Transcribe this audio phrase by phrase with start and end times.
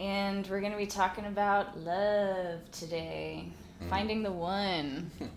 [0.00, 3.44] And we're going to be talking about love today,
[3.84, 3.90] mm.
[3.90, 5.10] finding the one.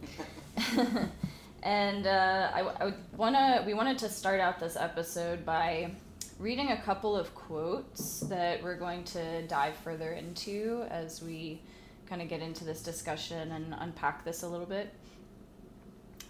[1.64, 5.92] and uh, I, I wanna, we wanted to start out this episode by
[6.40, 11.62] reading a couple of quotes that we're going to dive further into as we
[12.08, 14.94] kind of get into this discussion and unpack this a little bit.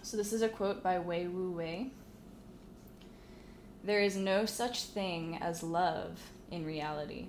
[0.02, 1.92] So, this is a quote by Wei Wu Wei.
[3.84, 6.18] There is no such thing as love
[6.50, 7.28] in reality.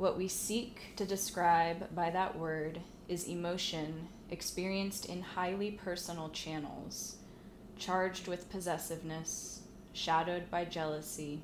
[0.00, 7.16] What we seek to describe by that word is emotion experienced in highly personal channels,
[7.76, 9.60] charged with possessiveness,
[9.92, 11.42] shadowed by jealousy,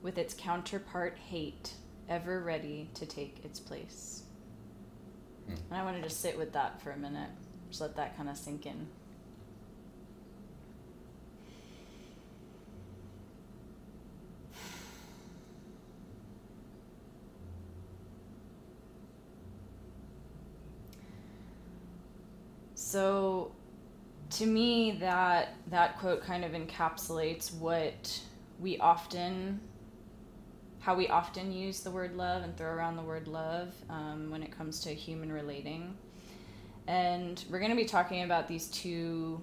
[0.00, 1.74] with its counterpart hate
[2.08, 4.22] ever ready to take its place.
[5.46, 5.56] Hmm.
[5.68, 7.28] And I want to just sit with that for a minute,
[7.68, 8.86] just let that kind of sink in.
[22.74, 23.52] So
[24.30, 28.20] to me that that quote kind of encapsulates what
[28.58, 29.60] we often
[30.80, 34.42] how we often use the word love and throw around the word love um, when
[34.42, 35.96] it comes to human relating.
[36.86, 39.42] And we're going to be talking about these two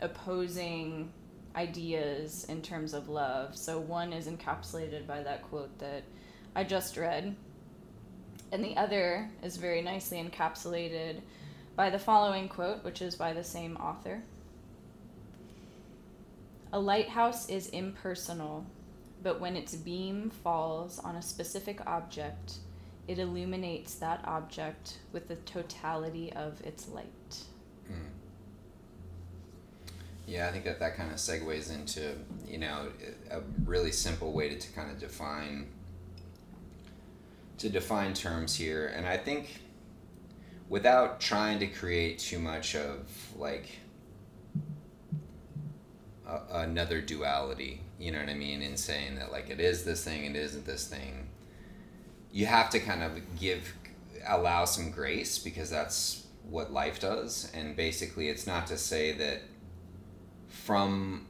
[0.00, 1.12] opposing
[1.54, 3.54] ideas in terms of love.
[3.54, 6.02] So one is encapsulated by that quote that
[6.56, 7.34] i just read
[8.52, 11.20] and the other is very nicely encapsulated
[11.76, 14.22] by the following quote, which is by the same author
[16.72, 18.66] A lighthouse is impersonal,
[19.22, 22.54] but when its beam falls on a specific object,
[23.06, 27.42] it illuminates that object with the totality of its light.
[27.90, 28.08] Mm.
[30.26, 32.14] Yeah, I think that that kind of segues into,
[32.48, 32.88] you know,
[33.30, 35.66] a really simple way to, to kind of define
[37.58, 38.92] to define terms here.
[38.96, 39.60] And I think
[40.68, 43.78] without trying to create too much of like
[46.26, 50.04] a, another duality you know what i mean in saying that like it is this
[50.04, 51.28] thing it isn't this thing.
[52.32, 53.74] You have to kind of give
[54.26, 57.50] allow some grace because that's what life does.
[57.54, 59.42] And basically it's not to say that
[60.48, 61.26] from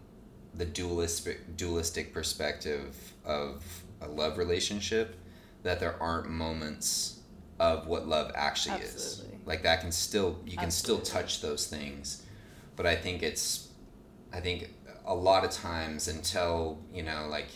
[0.54, 5.16] the dualistic dualistic perspective of a love relationship
[5.62, 7.20] that there aren't moments
[7.60, 9.34] of what love actually Absolutely.
[9.36, 9.46] is.
[9.46, 11.04] Like that can still you can Absolutely.
[11.04, 12.24] still touch those things,
[12.76, 13.68] but I think it's
[14.32, 14.70] I think
[15.06, 17.48] a lot of times until you know like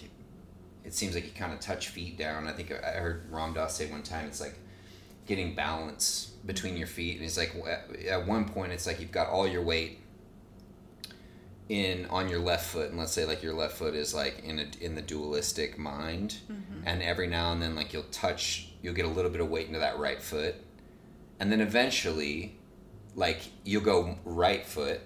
[0.84, 2.46] it seems like you kind of touch feet down.
[2.46, 4.58] I think I heard Ram Dass say one time it's like
[5.26, 7.54] getting balance between your feet, and it's like
[8.08, 10.00] at one point it's like you've got all your weight
[11.68, 14.58] in on your left foot and let's say like your left foot is like in
[14.58, 16.80] a, in the dualistic mind mm-hmm.
[16.86, 19.66] and every now and then like you'll touch you'll get a little bit of weight
[19.66, 20.54] into that right foot
[21.40, 22.56] and then eventually
[23.14, 25.00] like you'll go right foot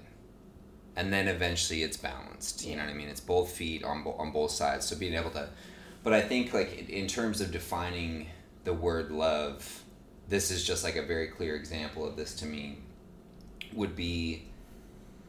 [0.97, 4.17] and then eventually it's balanced you know what i mean it's both feet on, bo-
[4.19, 5.49] on both sides so being able to
[6.03, 8.27] but i think like in terms of defining
[8.65, 9.83] the word love
[10.29, 12.79] this is just like a very clear example of this to me
[13.75, 14.45] would be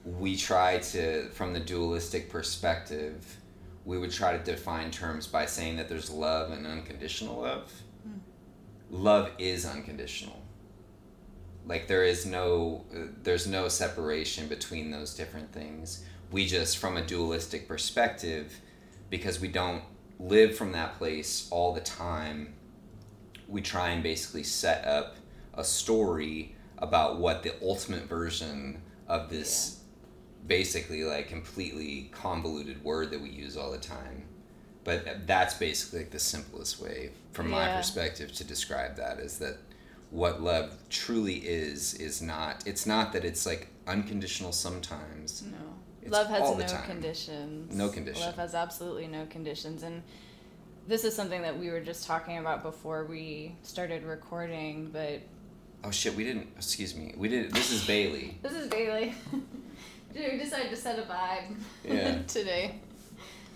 [0.06, 3.38] we try to, from the dualistic perspective,
[3.86, 7.72] we would try to define terms by saying that there's love and unconditional love.
[8.08, 8.20] Mm.
[8.94, 10.40] Love is unconditional.
[11.66, 12.86] Like there is no,
[13.24, 16.06] there's no separation between those different things.
[16.30, 18.54] We just, from a dualistic perspective,
[19.09, 19.81] because we don't
[20.20, 22.54] live from that place all the time,
[23.48, 25.16] we try and basically set up
[25.56, 29.80] a story about what the ultimate version of this
[30.46, 34.25] basically like completely convoluted word that we use all the time
[34.83, 39.57] but that's basically like the simplest way from my perspective to describe that is that
[40.12, 45.44] what love truly is is not it's not that it's like unconditional sometimes.
[45.44, 46.09] No.
[46.09, 47.74] Love has no conditions.
[47.74, 50.03] No conditions love has absolutely no conditions and
[50.88, 55.21] this is something that we were just talking about before we started recording but
[55.86, 58.38] oh shit we didn't excuse me we did this is bailey.
[58.44, 59.13] This is bailey.
[60.15, 62.19] We decided to set a vibe yeah.
[62.27, 62.75] today.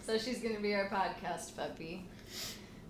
[0.07, 2.05] So she's gonna be our podcast puppy.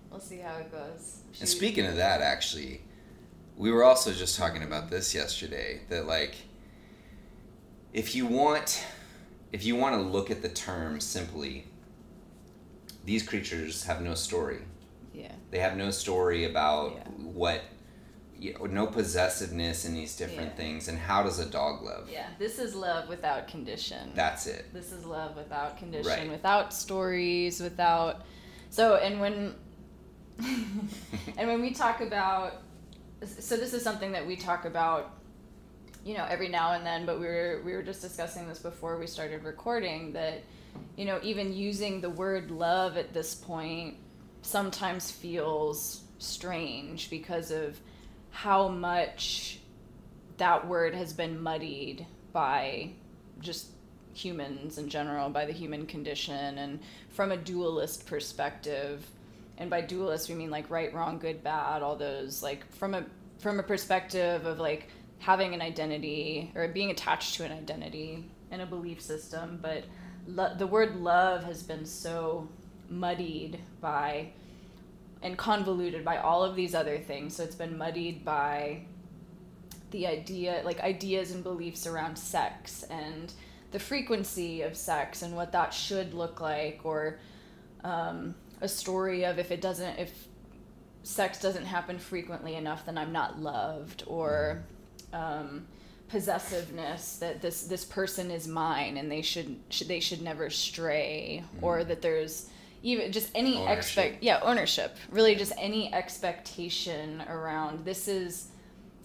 [0.08, 1.22] We'll see how it goes.
[1.32, 2.80] She, and speaking of that, actually,
[3.56, 5.80] we were also just talking about this yesterday.
[5.88, 6.36] That like,
[7.92, 8.86] if you want,
[9.52, 11.66] if you want to look at the term simply,
[13.04, 14.60] these creatures have no story.
[15.12, 15.32] Yeah.
[15.50, 17.08] They have no story about yeah.
[17.08, 17.62] what
[18.38, 20.56] you know, no possessiveness in these different Yeah.
[20.56, 20.88] things.
[20.88, 22.08] And how does a dog love?
[22.10, 24.12] Yeah, this is love without condition.
[24.14, 24.72] That's it.
[24.72, 26.30] this is love without condition, Right.
[26.30, 28.22] without stories, without.
[28.70, 29.54] So, and when.
[31.36, 32.62] and when we talk about.
[33.24, 35.10] So, this is something that we talk about,
[36.04, 38.96] you know, every now and then, but we were, we were just discussing this before
[38.96, 40.44] we started recording that,
[40.96, 43.96] you know, even using the word love at this point
[44.42, 47.80] sometimes feels strange because of
[48.30, 49.58] how much
[50.36, 52.90] that word has been muddied by
[53.40, 53.68] just
[54.14, 56.80] humans in general, by the human condition, and
[57.10, 59.06] from a dualist perspective.
[59.56, 63.04] And by dualist, we mean like right, wrong, good, bad, all those like from a
[63.38, 64.88] from a perspective of like
[65.18, 69.58] having an identity or being attached to an identity and a belief system.
[69.60, 69.84] But
[70.26, 72.48] lo- the word love has been so
[72.88, 74.32] muddied by
[75.22, 77.36] and convoluted by all of these other things.
[77.36, 78.82] So it's been muddied by
[79.90, 83.32] the idea, like ideas and beliefs around sex and
[83.70, 87.18] the frequency of sex and what that should look like, or
[87.84, 90.28] um, a story of if it doesn't, if
[91.02, 94.62] sex doesn't happen frequently enough, then I'm not loved, or
[95.12, 95.66] um,
[96.08, 101.44] possessiveness that this this person is mine and they should, should they should never stray,
[101.60, 102.48] or that there's
[102.82, 103.78] even just any Ownership.
[103.78, 108.48] expect yeah ownership really just any expectation around this is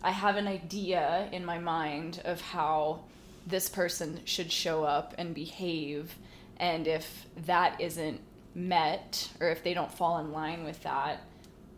[0.03, 3.03] i have an idea in my mind of how
[3.47, 6.15] this person should show up and behave
[6.57, 8.19] and if that isn't
[8.55, 11.23] met or if they don't fall in line with that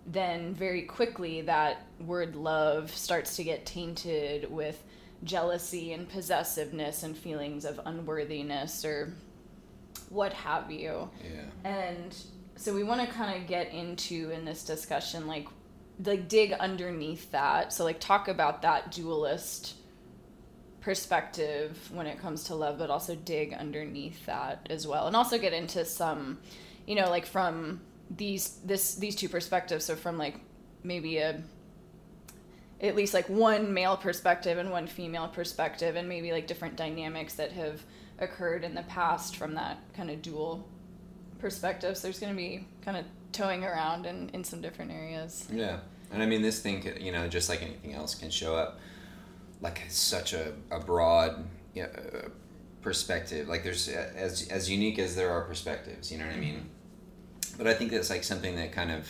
[0.05, 4.83] then very quickly that word love starts to get tainted with
[5.23, 9.13] jealousy and possessiveness and feelings of unworthiness or
[10.15, 11.09] what have you.
[11.23, 11.69] Yeah.
[11.69, 12.15] and
[12.55, 15.47] so we want to kind of get into in this discussion like
[16.03, 17.71] like dig underneath that.
[17.71, 19.75] So like talk about that dualist
[20.81, 25.07] perspective when it comes to love but also dig underneath that as well.
[25.07, 26.39] And also get into some
[26.85, 29.85] you know like from these this these two perspectives.
[29.85, 30.39] So from like
[30.83, 31.41] maybe a
[32.81, 37.35] at least like one male perspective and one female perspective and maybe like different dynamics
[37.35, 37.81] that have
[38.19, 40.67] occurred in the past from that kind of dual
[41.39, 41.97] perspective.
[41.97, 45.47] So there's going to be kind of towing around in, in some different areas.
[45.51, 45.79] Yeah,
[46.11, 48.79] and I mean this thing, could, you know, just like anything else, can show up
[49.61, 51.89] like such a, a broad you know,
[52.81, 53.47] perspective.
[53.47, 56.11] Like there's as as unique as there are perspectives.
[56.11, 56.69] You know what I mean?
[57.57, 59.07] But I think that's like something that kind of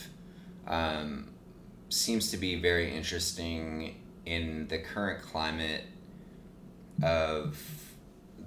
[0.66, 1.28] um,
[1.88, 5.84] seems to be very interesting in the current climate
[7.02, 7.60] of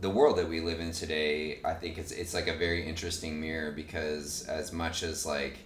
[0.01, 1.59] the world that we live in today.
[1.65, 5.59] I think it's it's like a very interesting mirror because as much as like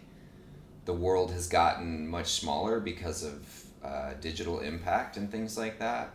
[0.86, 6.14] the world has gotten much smaller because of uh, digital impact and things like that.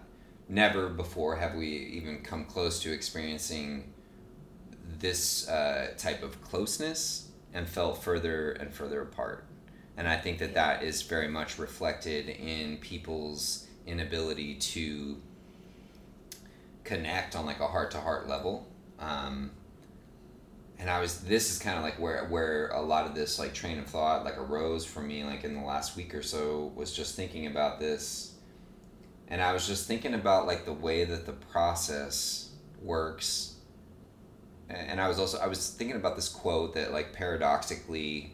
[0.49, 3.93] Never before have we even come close to experiencing
[4.99, 9.45] this uh, type of closeness and felt further and further apart.
[9.97, 15.21] And I think that that is very much reflected in people's inability to
[16.89, 18.67] connect on like a heart to heart level.
[18.99, 19.51] Um,
[20.79, 23.53] and I was this is kind of like where where a lot of this like
[23.53, 26.93] train of thought like arose for me like in the last week or so was
[26.93, 28.35] just thinking about this.
[29.29, 33.57] And I was just thinking about like the way that the process works.
[34.71, 38.33] And I was also I was thinking about this quote that like paradoxically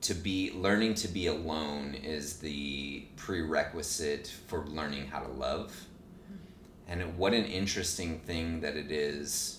[0.00, 5.87] to be learning to be alone is the prerequisite for learning how to love
[6.88, 9.58] and what an interesting thing that it is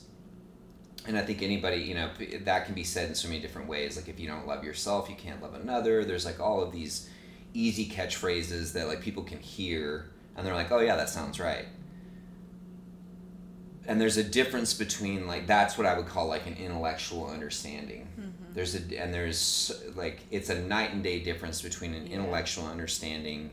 [1.08, 2.10] and I think anybody, you know,
[2.42, 3.96] that can be said in so many different ways.
[3.96, 6.04] Like if you don't love yourself, you can't love another.
[6.04, 7.10] There's like all of these
[7.54, 11.66] easy catchphrases that like people can hear and they're like, "Oh yeah, that sounds right."
[13.88, 18.08] And there's a difference between like that's what I would call like an intellectual understanding.
[18.20, 18.54] Mm-hmm.
[18.54, 22.18] There's a and there's like it's a night and day difference between an Yeah.
[22.18, 23.52] intellectual understanding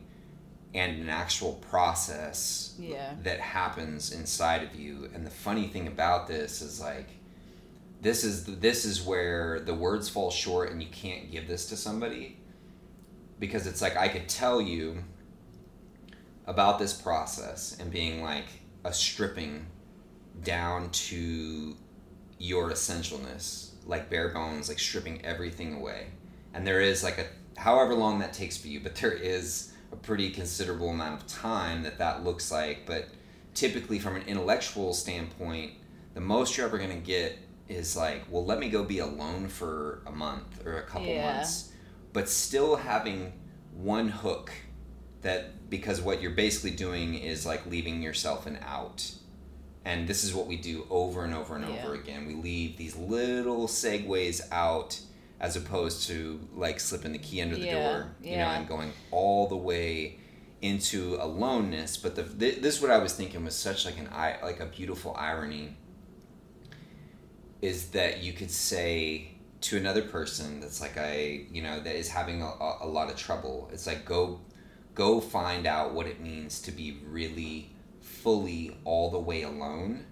[0.75, 3.15] and an actual process Yeah.
[3.23, 5.09] that happens inside of you.
[5.15, 7.09] And the funny thing about this is like
[8.03, 11.77] this is this is where the words fall short and you can't give this to
[11.77, 12.37] somebody
[13.41, 15.03] because it's like I could tell you
[16.47, 18.47] about this process and being like
[18.85, 19.67] a stripping
[20.45, 21.75] down to
[22.39, 26.09] your essentialness like bare bones like stripping everything away
[26.53, 27.27] and there is like a
[27.61, 31.83] however long that takes for you but there is a pretty considerable amount of time
[31.83, 33.09] that that looks like but
[33.55, 35.73] typically from an intellectual standpoint
[36.15, 37.39] the most you're ever going to get
[37.69, 41.35] is like well let me go be alone for a month or a couple Yeah.
[41.37, 41.73] months
[42.13, 43.33] but still having
[43.75, 44.53] one hook
[45.23, 49.11] that because what you're basically doing is like leaving yourself an out
[49.85, 51.83] and this is what we do over and over and Yeah.
[51.85, 55.01] over again we leave these little segues out
[55.41, 58.59] as opposed to like slipping the key under the Yeah, door you know yeah.
[58.59, 60.19] and going all the way
[60.63, 64.09] into aloneness but the th- this is what i was thinking was such like an
[64.13, 65.77] i like a beautiful irony
[67.63, 72.09] is that you could say to another person that's like I, you know, that is
[72.09, 72.53] having a,
[72.83, 73.69] a lot of trouble.
[73.73, 74.41] It's like go,
[74.95, 80.05] go find out what it means to be really, fully all the way alone.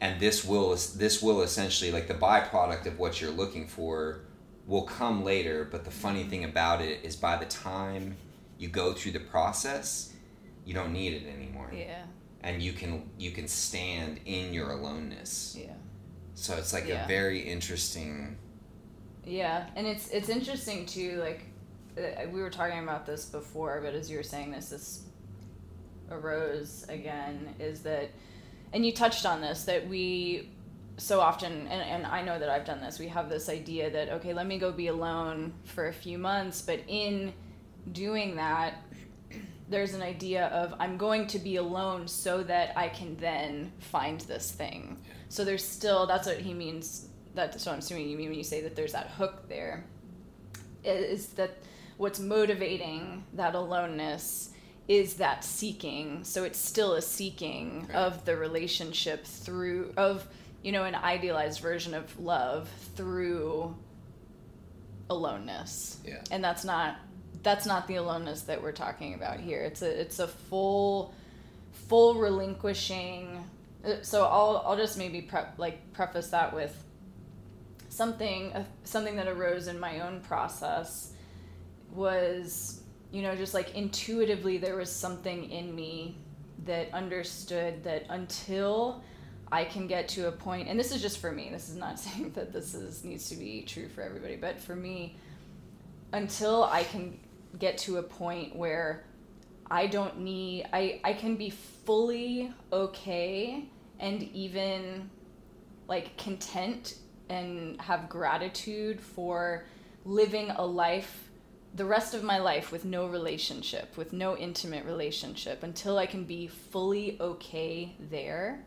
[0.00, 4.20] And this will this will essentially like the byproduct of what you're looking for
[4.66, 5.66] will come later.
[5.70, 8.16] But the funny thing about it is by the time
[8.58, 10.12] you go through the process,
[10.64, 12.04] you don't need it anymore, Yeah.
[12.42, 15.56] and you can you can stand in your aloneness.
[15.58, 15.72] Yeah.
[16.34, 17.04] So it's like Yeah.
[17.04, 18.36] a very interesting.
[19.24, 21.16] Yeah, and it's it's interesting too.
[21.18, 21.44] Like
[21.96, 25.04] uh, we were talking about this before, but as you were saying this, this
[26.10, 27.54] arose again.
[27.58, 28.10] Is that,
[28.74, 30.50] and you touched on this that we
[30.96, 32.98] so often, and, and I know that I've done this.
[32.98, 36.60] We have this idea that okay, let me go be alone for a few months,
[36.60, 37.32] but in
[37.92, 38.82] doing that,
[39.68, 44.20] there's an idea of I'm going to be alone so that I can then find
[44.22, 44.98] this thing.
[45.28, 47.08] So there's still that's what he means.
[47.34, 49.84] That's what I'm assuming you mean when you say that there's that hook there.
[50.82, 51.58] Is that
[51.96, 54.50] what's motivating that aloneness
[54.88, 56.24] is that seeking.
[56.24, 57.96] So it's still a seeking Right.
[57.96, 60.26] of the relationship through of
[60.62, 63.74] you know an idealized version of love through
[65.10, 66.22] aloneness Yeah.
[66.30, 66.96] and that's not
[67.42, 71.14] that's not the aloneness that we're talking about here it's a it's a full
[71.88, 73.44] full relinquishing
[73.84, 76.74] uh, so i'll i'll just maybe prep like preface that with
[77.90, 81.12] something uh, something that arose in my own process
[81.92, 82.80] was
[83.14, 86.18] you know just like intuitively there was something in me
[86.64, 89.04] that understood that until
[89.52, 91.48] I can get to a point, and this is just for me.
[91.52, 94.74] This is not saying that this is needs to be true for everybody, but for
[94.74, 95.16] me,
[96.12, 97.18] until I can
[97.58, 99.04] get to a point where
[99.70, 103.68] I don't need, I I can be fully okay
[104.00, 105.08] and even
[105.86, 106.96] like content
[107.28, 109.66] and have gratitude for
[110.04, 111.23] living a life
[111.74, 116.24] the rest of my life with no relationship, with no intimate relationship, until I can
[116.24, 118.64] be fully okay there.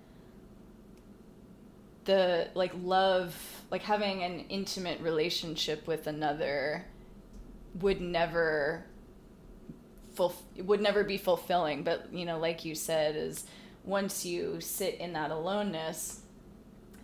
[2.04, 3.36] The like love,
[3.72, 6.86] like having an intimate relationship with another
[7.76, 8.86] would never
[10.16, 13.46] full would never be fulfilling, but you know, like you said is
[13.86, 16.22] once you sit in that aloneness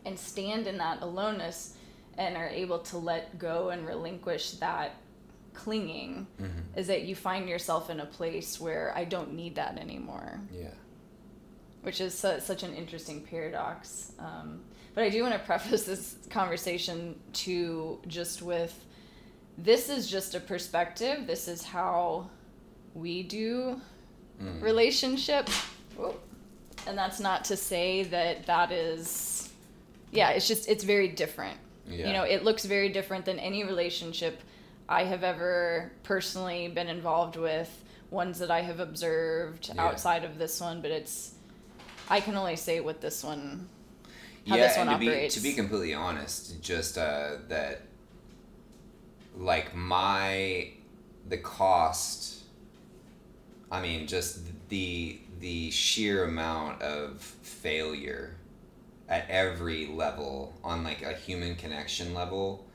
[0.05, 1.75] and stand in that aloneness
[2.17, 4.95] and are able to let go and relinquish that
[5.53, 6.79] clinging Mm-hmm.
[6.79, 10.69] is that you find yourself in a place where I don't need that anymore, Yeah.
[11.81, 14.11] which is su- such an interesting paradox.
[14.19, 14.61] Um,
[14.93, 18.73] but I do want to preface this conversation to just with
[19.57, 21.27] this is just a perspective.
[21.27, 22.29] This is how
[22.95, 23.79] we do
[24.41, 24.61] Mm.
[24.63, 25.47] relationship.
[25.95, 26.15] Whoa.
[26.87, 29.49] And that's not to say that that is,
[30.11, 31.57] yeah, it's just, it's very different.
[31.87, 32.07] Yeah.
[32.07, 34.41] You know, it looks very different than any relationship
[34.89, 39.85] I have ever personally been involved with, ones that I have observed Yeah.
[39.85, 41.33] outside of this one, but it's,
[42.09, 43.67] I can only say what this one,
[44.47, 45.35] how yeah, this one and to operates.
[45.35, 47.81] be to be completely honest, just uh, that,
[49.37, 50.71] like my,
[51.27, 52.43] the cost.
[53.71, 58.35] I mean, just the the sheer amount of failure
[59.09, 62.65] at every level on like a human connection level.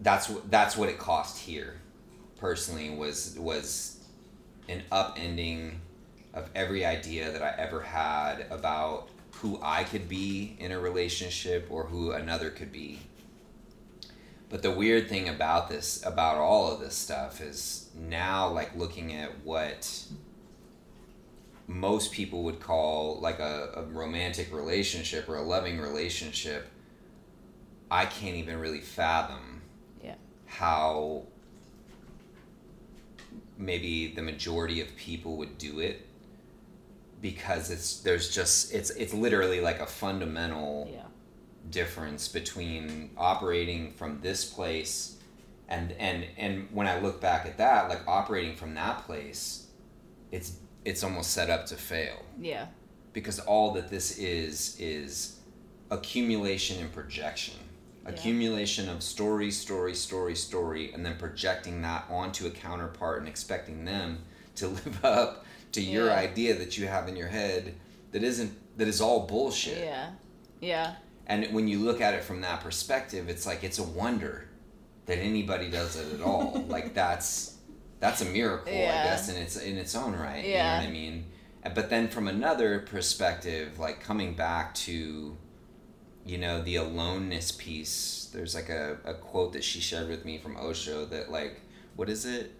[0.00, 1.76] That's what that's what it cost here,
[2.38, 3.98] personally was was
[4.68, 5.76] an upending
[6.34, 11.66] of every idea that I ever had about who I could be in a relationship
[11.70, 13.00] or who another could be.
[14.48, 19.14] But the weird thing about this, about all of this stuff, is now like looking
[19.14, 20.04] at what
[21.66, 26.68] most people would call like a, a romantic relationship or a loving relationship,
[27.90, 29.55] I can't even really fathom.
[30.46, 31.24] How
[33.58, 36.06] maybe the majority of people would do it
[37.22, 41.00] because it's there's just it's it's literally like a fundamental yeah.
[41.70, 45.16] difference between operating from this place
[45.68, 49.66] and and and when I look back at that like operating from that place
[50.30, 52.66] it's it's almost set up to fail Yeah.
[53.12, 55.40] because all that this is is
[55.90, 57.54] accumulation and projection
[58.06, 63.84] accumulation of story, story, story, story, and then projecting that onto a counterpart and expecting
[63.84, 64.18] them
[64.56, 67.74] to live up to your idea that you have in your head
[68.12, 69.78] that isn't that is all bullshit.
[69.78, 70.10] Yeah.
[70.60, 70.94] Yeah.
[71.26, 74.48] And when you look at it from that perspective, it's like it's a wonder
[75.06, 76.64] that anybody does it at all.
[76.68, 77.56] like that's
[77.98, 80.44] that's a miracle, I guess, in its in its own right.
[80.44, 80.46] Yeah.
[80.46, 80.72] You Yeah.
[80.78, 81.24] know what I mean?
[81.74, 85.36] But then from another perspective, like coming back to,
[86.26, 88.28] you know, the aloneness piece.
[88.32, 91.60] There's like a, a quote that she shared with me from Osho that like,
[91.94, 92.52] what is it?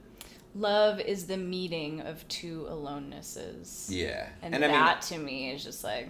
[0.55, 3.87] Love is the meeting of two alonenesses.
[3.91, 6.09] Yeah, And, mean, that to me is just like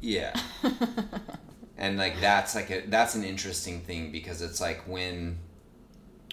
[0.00, 0.34] yeah.
[1.78, 5.38] and like that's like a that's an interesting thing because it's like when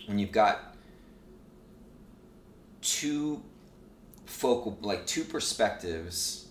[0.08, 0.76] when you've got
[2.82, 3.42] two
[4.26, 6.48] focal like two perspectives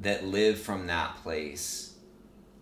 [0.00, 1.87] that live from that place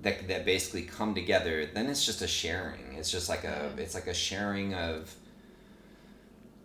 [0.03, 3.79] that that basically come together then it's just a sharing it's just like a mm-hmm.
[3.79, 5.15] it's like a sharing of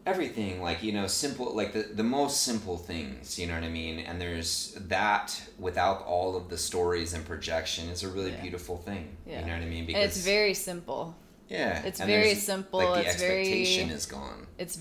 [0.05, 3.69] everything like you know simple like the, the most simple things you know what i
[3.69, 8.41] mean and there's that without all of the stories and projection is a really Yeah.
[8.41, 9.41] beautiful thing Yeah.
[9.41, 11.15] you know what i mean and it's very simple.
[11.49, 14.79] yeah it's and very simple, like the it's very- expectation is gone It's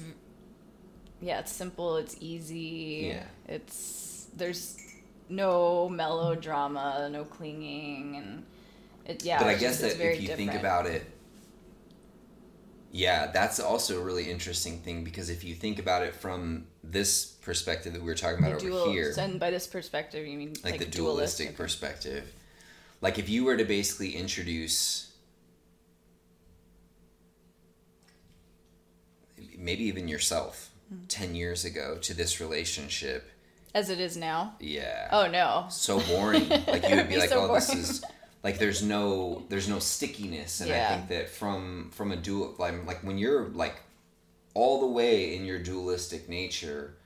[1.23, 3.13] yeah, it's simple, it's easy.
[3.13, 3.25] Yeah.
[3.47, 4.77] It's there's
[5.31, 8.45] no melodrama, no clinging and
[9.07, 10.51] it yeah, but I guess just- that if you different.
[10.51, 11.05] think about it,
[12.93, 17.25] yeah, that's also a really interesting thing because if you think about it from this
[17.25, 20.37] perspective that we were talking about the over dual, here, and by this perspective you
[20.37, 22.33] mean like, like, the dualistic perspective,
[23.01, 25.07] like if you were to basically introduce
[29.57, 31.05] maybe even yourself Hmm.
[31.07, 33.31] 10 years ago to this relationship,
[33.75, 34.55] as it is now.
[34.61, 35.09] yeah.
[35.13, 35.67] Oh no.
[35.69, 36.49] so boring.
[36.49, 37.83] Like you would be be like, so oh, this boring.
[37.83, 38.05] is
[38.43, 42.87] like there's no there's no stickiness, and I think that from from a dual like
[42.87, 43.77] like when you're like
[44.55, 46.97] all the way in your dualistic nature,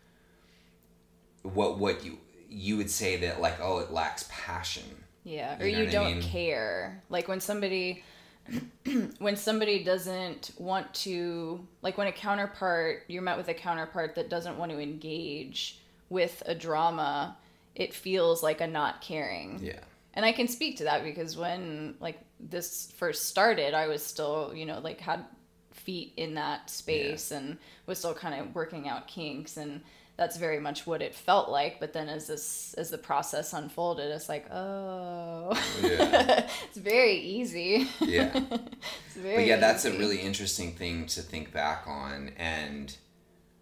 [1.43, 4.85] what what you you would say that like oh it lacks passion.
[5.25, 6.23] Yeah, or You know you don't mean?
[6.23, 7.03] care.
[7.09, 8.05] Like when somebody
[9.19, 14.29] when somebody doesn't want to like when a counterpart you're met with a counterpart that
[14.29, 15.81] doesn't want to engage
[16.15, 17.37] with a drama,
[17.75, 19.59] it feels like a not caring.
[19.61, 19.81] Yeah.
[20.15, 24.53] And I can speak to that because when like this first started, I was still,
[24.55, 25.27] you know, like had
[25.73, 29.83] feet in that space and was still kind of working out kinks and
[30.17, 31.81] that's very much what it felt like.
[31.81, 36.49] But then as this as the process unfolded, it's like, oh Yeah.
[36.69, 37.89] it's very easy.
[38.01, 38.31] Yeah.
[39.17, 42.97] very But yeah, that's a really interesting thing to think back on, and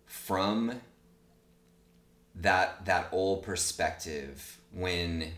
[0.05, 0.83] from
[2.35, 5.33] that that old perspective, when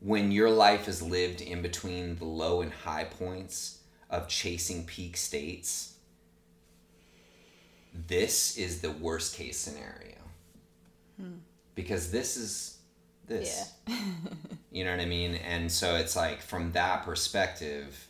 [0.00, 5.16] when your life is lived in between the low and high points of chasing peak
[5.16, 5.94] states,
[8.06, 10.16] this is the worst case scenario.
[11.20, 11.38] Hmm.
[11.74, 12.78] Because this is
[13.26, 13.72] this.
[13.88, 13.96] Yeah.
[14.72, 15.36] You know what I mean?
[15.36, 18.08] And so it's like from that perspective,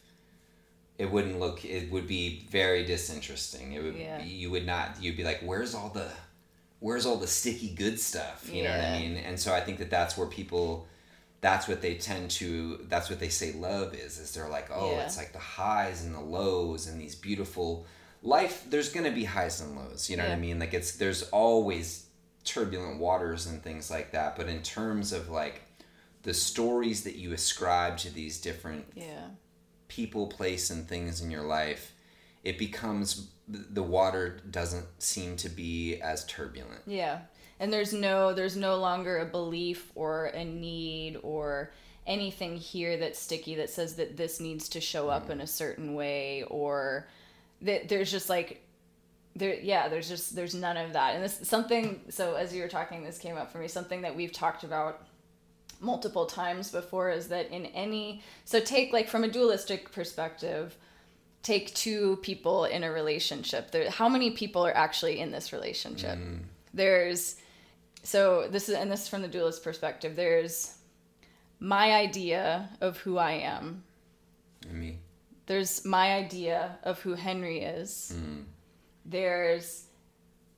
[0.99, 1.65] it wouldn't look.
[1.65, 3.75] It would be very disinteresting.
[3.75, 3.95] It would.
[3.95, 4.21] Yeah.
[4.21, 5.01] You would not.
[5.01, 6.11] You'd be like, "Where's all the,
[6.81, 9.17] where's all the sticky good stuff?" You know what I mean?
[9.17, 10.87] And so I think that that's where people,
[11.41, 12.85] that's what they tend to.
[12.89, 14.19] That's what they say love is.
[14.19, 15.05] Is they're like, oh, Yeah.
[15.05, 17.87] it's like the highs and the lows and these beautiful
[18.23, 18.65] life.
[18.69, 20.09] There's gonna be highs and lows.
[20.11, 20.59] You know what I mean?
[20.59, 22.07] Like it's there's always
[22.45, 24.37] turbulent waters and things like that.
[24.37, 25.63] But in terms of like
[26.23, 29.29] the stories that you ascribe to these different Yeah.
[29.89, 31.93] people, place, and things in your life,
[32.47, 36.83] it becomes the water doesn't seem to be as turbulent.
[36.87, 37.21] Yeah.
[37.59, 41.73] And there's no there's no longer a belief or a need or
[42.07, 45.49] anything here that's sticky that says that this needs to show up in a mm.
[45.49, 47.09] certain way or
[47.63, 48.63] that there's just like
[49.35, 51.17] there yeah, there's just there's none of that.
[51.17, 54.15] And this something so as you were talking this came up for me something that
[54.15, 55.05] we've talked about
[55.81, 60.77] multiple times before is that in any so take like from a dualistic perspective
[61.47, 63.71] take two people in a relationship.
[63.71, 66.19] There how many people are actually in this relationship?
[66.19, 66.41] Mm.
[66.75, 67.37] There's
[68.03, 70.17] so this is and this is from the dualist perspective.
[70.17, 70.75] There's
[71.61, 73.85] my idea of who i am.
[74.69, 74.99] I mean,
[75.47, 78.13] there's my idea of who henry is.
[78.15, 78.45] Mm.
[79.05, 79.85] There's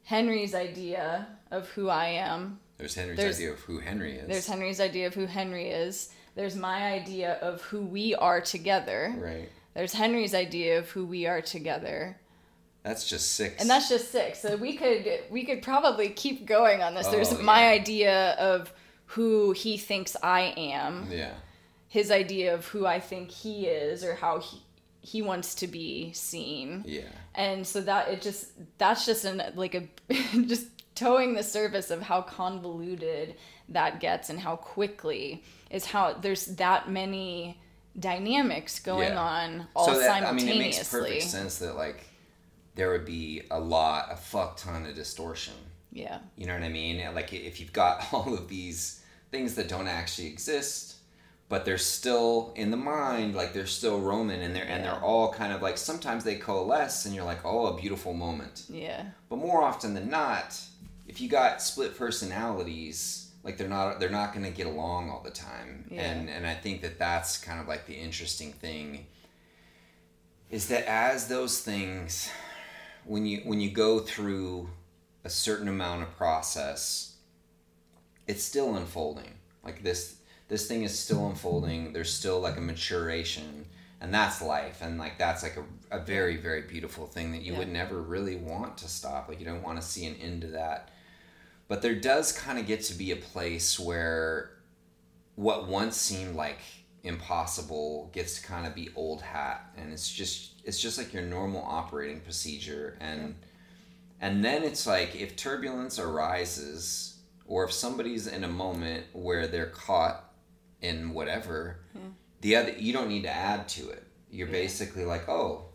[0.04, 2.58] henry's idea of who i am.
[2.78, 4.28] There's Henry's There's- idea of who Henry is.
[4.28, 6.10] there's henry's idea of who henry is.
[6.36, 9.12] There's my idea of who we are together.
[9.18, 9.48] Right.
[9.78, 12.18] There's henry's idea of who we are together
[12.82, 13.60] That's just six.
[13.60, 17.10] and that's just six so we could we could probably keep going on this oh,
[17.12, 18.72] there's Oh, my idea of
[19.06, 21.34] who he thinks i am yeah.
[21.88, 24.62] his idea of who i think he is or how he
[25.00, 27.02] he wants to be seen Yeah.
[27.34, 28.46] and so that it just
[28.78, 29.88] that's just an like a
[30.46, 33.36] just towing the surface of how convoluted
[33.68, 37.60] that gets and how quickly is how there's that many
[37.98, 39.20] dynamics going Yeah.
[39.20, 42.04] on all so that, I simultaneously mean, it makes perfect sense that like
[42.74, 45.54] there would be a lot, a fuck ton of distortion.
[45.92, 47.02] yeah You know what I mean?
[47.14, 50.94] Like if you've got all of these things that don't actually exist,
[51.48, 55.32] but they're still in the mind, like they're still roaming, and they're and they're all
[55.32, 58.64] kind of like sometimes they coalesce, and you're like, oh, a beautiful moment.
[58.68, 60.60] yeah But more often than not,
[61.06, 65.22] if you got split personalities, like they're not they're not going to get along all
[65.22, 65.86] the time.
[65.90, 66.02] Yeah.
[66.02, 69.06] And and I think that that's kind of like the interesting thing
[70.50, 72.30] is that as those things
[73.06, 74.68] when you when you go through
[75.24, 77.16] a certain amount of process,
[78.26, 79.32] it's still unfolding.
[79.64, 80.16] Like this
[80.48, 81.94] this thing is still unfolding.
[81.94, 83.64] There's still like a maturation
[84.02, 87.52] and that's life and like that's like a, a very very beautiful thing that you
[87.54, 87.60] Yeah.
[87.60, 90.48] would never really want to stop like you don't want to see an end to
[90.48, 90.90] that
[91.68, 94.50] but there does kind of get to be a place where
[95.34, 96.58] what once seemed like
[97.04, 101.22] impossible gets to kind of be old hat and it's just it's just like your
[101.22, 103.36] normal operating procedure and
[104.20, 109.66] and then it's like if turbulence arises or if somebody's in a moment where they're
[109.70, 110.32] caught
[110.82, 112.08] in whatever hmm.
[112.40, 114.04] the other you don't need to add to it.
[114.30, 114.52] You're Yeah.
[114.52, 115.66] basically like oh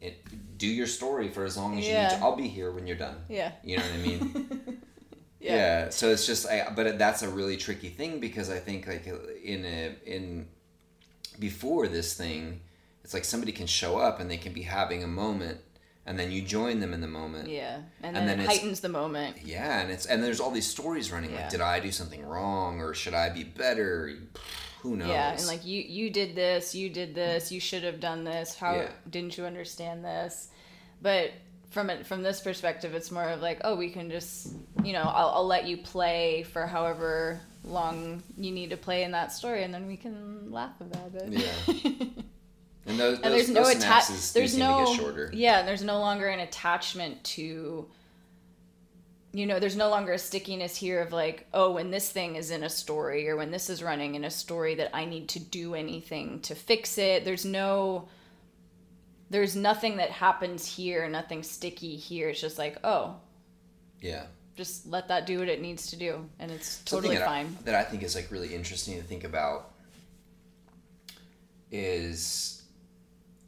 [0.00, 0.22] it,
[0.58, 2.16] do your story for as long as you need to.
[2.18, 3.16] I'll be here when you're done.
[3.28, 3.52] Yeah.
[3.64, 4.57] You know what i mean
[5.40, 5.88] yeah yeah.
[5.90, 9.06] so it's just I, but that's a really tricky thing because i think like
[9.44, 10.46] in a in
[11.38, 12.60] before this thing
[13.04, 15.58] it's like somebody can show up and they can be having a moment
[16.06, 18.80] and then you join them in the moment yeah and And then, then it heightens
[18.80, 21.42] the moment yeah and it's and there's all these stories running Yeah.
[21.42, 24.12] like did i do something wrong or should i be better
[24.80, 27.98] who knows Yeah, and like you you did this, you did this, you should have
[27.98, 28.54] done this.
[28.54, 28.90] How Yeah.
[29.10, 30.48] didn't you understand this?
[31.02, 31.32] But
[31.70, 34.52] from it from this perspective, it's more of like, oh, we can just
[34.84, 39.12] you know, I'll, I'll let you play for however long you need to play in
[39.12, 41.32] that story, and then we can laugh about it.
[41.32, 42.06] Yeah.
[42.86, 44.04] and those, and there's no those attach.
[44.04, 45.58] synapses do There's no to get shorter yeah.
[45.60, 47.88] and There's no longer an attachment to.
[49.30, 52.50] You know, there's no longer a stickiness here of like, oh, when this thing is
[52.50, 55.38] in a story or when this is running in a story that I need to
[55.38, 57.26] do anything to fix it.
[57.26, 58.08] There's no.
[59.30, 62.30] There's nothing that happens here, nothing sticky here.
[62.30, 63.16] It's just like, oh,
[64.00, 64.24] yeah
[64.58, 67.56] just let that do what it needs to do, and it's totally that fine.
[67.60, 69.70] I, that I think is like really interesting to think about
[71.70, 72.64] is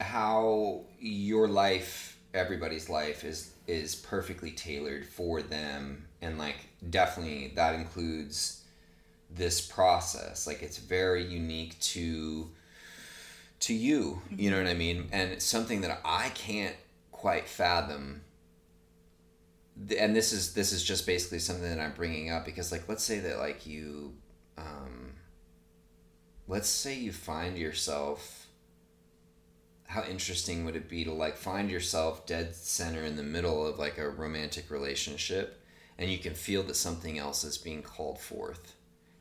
[0.01, 7.75] how your life, everybody's life, is is perfectly tailored for them, and like definitely that
[7.75, 8.63] includes
[9.29, 10.47] this process.
[10.47, 12.53] Like it's very unique to
[13.61, 14.23] to you.
[14.37, 15.09] You know what I mean?
[15.13, 16.77] And it's something that I can't
[17.13, 18.23] quite fathom
[19.99, 23.05] and this is this is just basically something that I'm bringing up because like let's
[23.05, 24.15] say that like you
[24.59, 25.13] um
[26.49, 28.49] let's say you find yourself
[29.87, 33.79] how interesting would it be to like find yourself dead center in the middle of
[33.79, 35.63] like a romantic relationship
[35.99, 38.75] and you can feel that something else is being called forth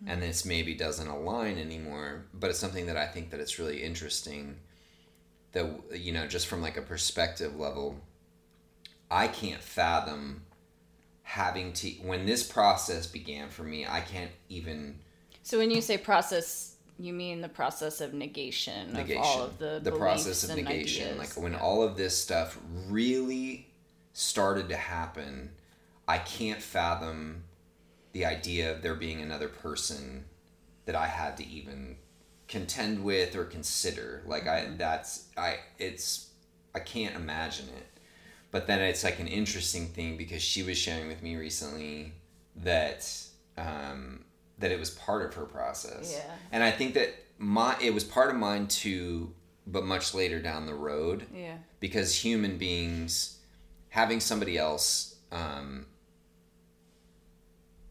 [0.06, 0.22] and mm-hmm.
[0.22, 4.58] this maybe doesn't align anymore but it's something that I think that it's really interesting
[5.52, 7.96] that you know just from like a perspective level
[9.12, 10.44] I can't fathom
[11.24, 15.00] having to when this process began for me I can't even
[15.44, 19.58] So when you say process, you mean the process of negation, negation of all of
[19.58, 21.18] the the process of negation ideas.
[21.20, 21.60] like when Yeah.
[21.60, 22.58] all of this stuff
[22.88, 23.68] really
[24.14, 25.52] started to happen
[26.08, 27.44] I can't fathom
[28.12, 30.26] the idea of there being another person
[30.86, 31.98] that I had to even
[32.48, 34.24] contend with or consider.
[34.26, 34.78] Like I Mm-hmm.
[34.78, 36.30] that's I it's
[36.74, 37.86] I can't imagine it.
[38.52, 42.14] But then it's like an interesting thing because she was sharing with me recently
[42.56, 43.08] that
[43.58, 44.26] um,
[44.58, 46.14] that it was part of her process.
[46.18, 46.34] Yeah.
[46.52, 49.34] and I think that my it was part of mine too
[49.68, 51.28] but much later down the road.
[51.34, 53.38] Yeah, because human beings
[53.90, 55.86] having somebody else um,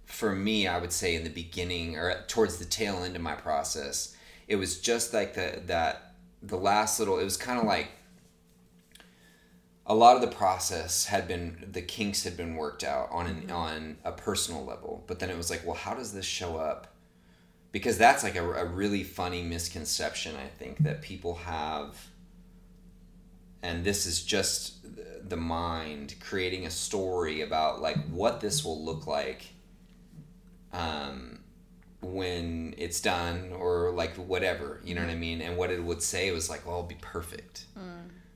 [0.09, 3.35] for me i would say in the beginning or towards the tail end of my
[3.35, 4.17] process
[4.49, 7.89] it was just like the that the last little it was kind of like
[9.87, 13.43] a lot of the process had been the kinks had been worked out on an,
[13.43, 13.53] mm-hmm.
[13.53, 16.95] on a personal level but then it was like well how does this show up?
[17.71, 21.03] Because that's like a, a really funny misconception i think that mm-hmm.
[21.03, 22.09] people have.
[23.63, 28.83] And this is just the- the mind creating a story about like what this will
[28.83, 29.49] look like
[30.73, 31.41] um,
[32.01, 35.41] when it's done or like whatever you know what i mean?
[35.41, 37.67] And what it would say was like well i'll be perfect.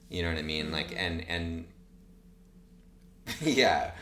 [0.08, 0.72] You know what i mean?
[0.72, 1.66] Like and and
[3.40, 3.92] yeah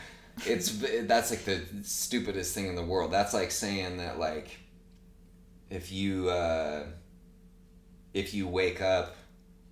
[0.45, 0.71] it's
[1.03, 3.11] that's like the stupidest thing in the world.
[3.11, 4.57] That's like saying that like
[5.69, 6.85] if you uh
[8.13, 9.15] if you wake up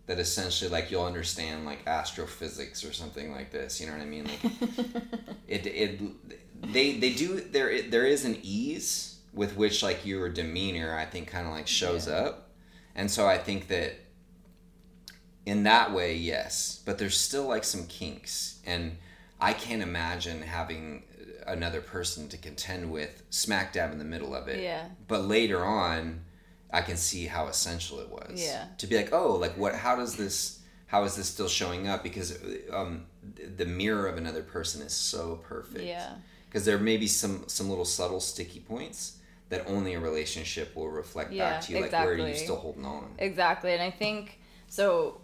[0.06, 4.06] that essentially like you'll understand like astrophysics or something like this you know what i
[4.06, 4.26] mean?
[4.26, 4.44] Like
[5.48, 6.02] it it
[6.62, 11.28] they they do there there is an ease with which like your demeanor i think
[11.28, 12.16] kind of like shows Yeah.
[12.16, 12.50] up
[12.96, 13.94] and so i think that
[15.46, 18.98] in that way yes but there's still like some kinks and
[19.40, 21.04] i can't imagine having
[21.48, 24.86] another person to contend with smack dab in the middle of it Yeah.
[25.08, 26.22] but later on
[26.72, 28.66] i can see how essential it was Yeah.
[28.78, 32.02] to be like oh like what how does this how is this still showing up
[32.04, 32.38] because
[32.74, 33.06] um,
[33.58, 36.14] the mirror of another person is so perfect Yeah.
[36.50, 39.18] Because there may be some some little subtle sticky points
[39.50, 42.58] that only a relationship will reflect Yeah, back to you like where are you still
[42.58, 43.74] holding on Exactly.
[43.74, 45.22] And I think so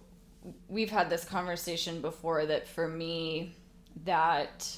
[0.67, 3.55] we've had this conversation before that for me
[4.03, 4.77] that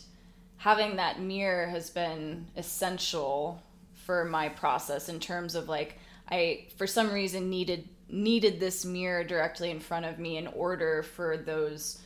[0.58, 3.62] having that mirror has been essential
[3.94, 5.98] for my process in terms of like
[6.30, 11.04] I for some reason needed needed this mirror directly in front of me in order
[11.04, 12.00] for those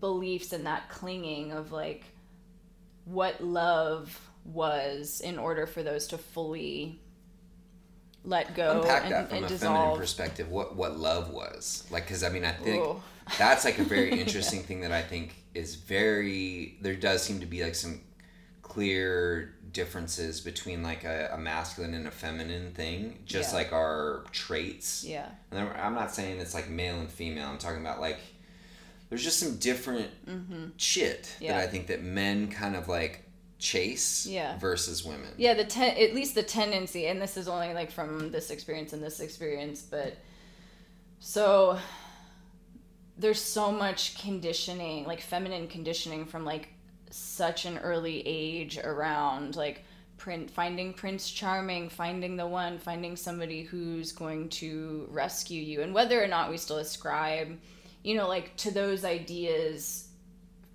[0.00, 2.04] beliefs and that clinging of like
[3.06, 7.00] what love was in order for those to fully
[8.24, 9.76] let go unpack and, that from a dissolve.
[9.76, 13.00] feminine perspective what what love was like because i mean i think Ooh.
[13.38, 17.46] that's like a very interesting thing that i think is very there does seem to
[17.46, 18.00] be like some
[18.62, 23.58] clear differences between like a, a masculine and a feminine thing just Yeah.
[23.58, 25.28] like our traits Yeah.
[25.52, 28.18] and i'm not saying it's like male and female i'm talking about like
[29.08, 30.10] there's just some different
[30.76, 31.44] shit Mm-hmm.
[31.44, 31.52] Yeah.
[31.58, 33.22] that i think that men kind of like
[33.58, 34.58] chase Yeah.
[34.58, 38.30] versus women Yeah, the ten at least the tendency, and this is only like from
[38.30, 40.16] this experience and this experience, but
[41.20, 41.78] so
[43.18, 46.68] there's so much conditioning, like feminine conditioning from like
[47.10, 49.84] such an early age around like
[50.18, 55.94] print finding prince charming finding the one finding somebody who's going to rescue you and
[55.94, 57.58] whether or not we still ascribe
[58.06, 60.08] you know like to those ideas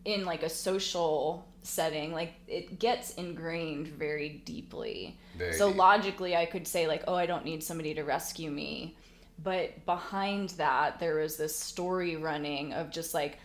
[0.04, 5.18] in like a social setting like it gets ingrained very deeply.
[5.38, 5.78] Very so deep.
[5.78, 8.98] logically i could say like oh i don't need somebody to rescue me.
[9.44, 13.40] But behind that there was this story running of just like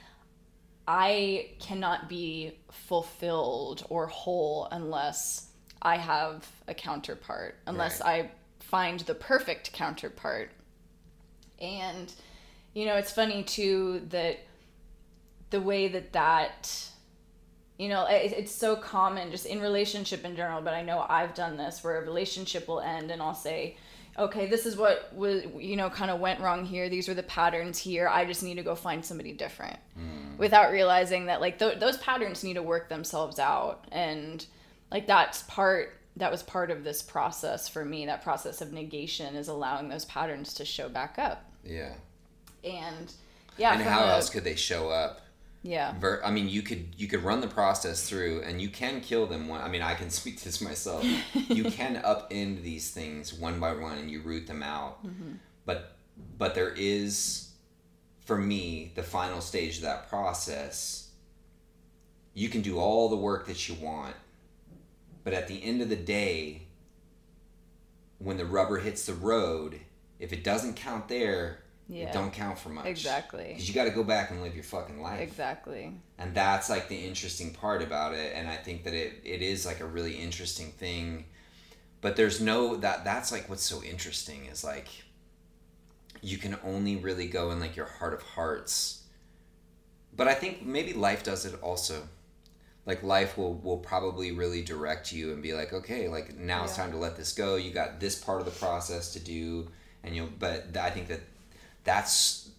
[0.89, 5.49] i cannot be fulfilled or whole unless
[5.81, 10.51] i have a counterpart unless i find the perfect counterpart.
[11.61, 12.13] And
[12.77, 14.39] you know it's funny too that
[15.51, 16.91] the way that that
[17.79, 21.35] you know it, it's so common just in relationship in general but i know i've
[21.35, 23.77] done this where a relationship will end and i'll say
[24.19, 26.89] okay this is what was you know kind of went wrong here.
[26.89, 28.09] These were the patterns here.
[28.09, 29.79] I just need to go find somebody different.
[29.95, 30.37] Hmm.
[30.39, 33.87] Without realizing that like th- those patterns need to work themselves out.
[33.93, 34.45] And
[34.91, 38.07] like that's part that was part of this process for me.
[38.07, 41.45] That process of negation is allowing those patterns to show back up.
[41.65, 41.93] Yeah
[42.67, 43.13] and
[43.57, 45.21] yeah and how a- else could they show up
[45.63, 49.01] yeah Ver- I mean, you could you could run the process through, and you can
[49.01, 49.49] kill them.
[49.49, 51.05] One, I mean, I can speak to this myself.
[51.35, 55.05] you can upend these things one by one, and you root them out.
[55.05, 55.33] Mm-hmm.
[55.65, 55.97] But
[56.39, 57.51] but there is,
[58.21, 61.11] for me, the final stage of that process.
[62.33, 64.15] You can do all the work that you want,
[65.25, 66.63] but at the end of the day,
[68.19, 69.81] when the rubber hits the road,
[70.21, 72.09] if it doesn't count there, Yeah.
[72.09, 72.87] it don't count for much.
[72.87, 73.47] Exactly.
[73.49, 75.21] Because you got to go back and live your fucking life.
[75.21, 75.93] Exactly.
[76.19, 79.65] And that's like the interesting part about it and i think that it, it is
[79.65, 81.27] like a really interesting thing.
[82.01, 84.89] But there's no that that's like what's so interesting is like
[86.23, 89.05] you can only really go in like your heart of hearts.
[90.15, 92.09] But i think maybe life does it also.
[92.85, 96.77] Like life will will probably really direct you and be like okay like now it's
[96.77, 97.55] time to let this go.
[97.55, 99.69] You got this part of the process to do
[100.03, 101.21] and you'll but i think that
[101.87, 102.51] that's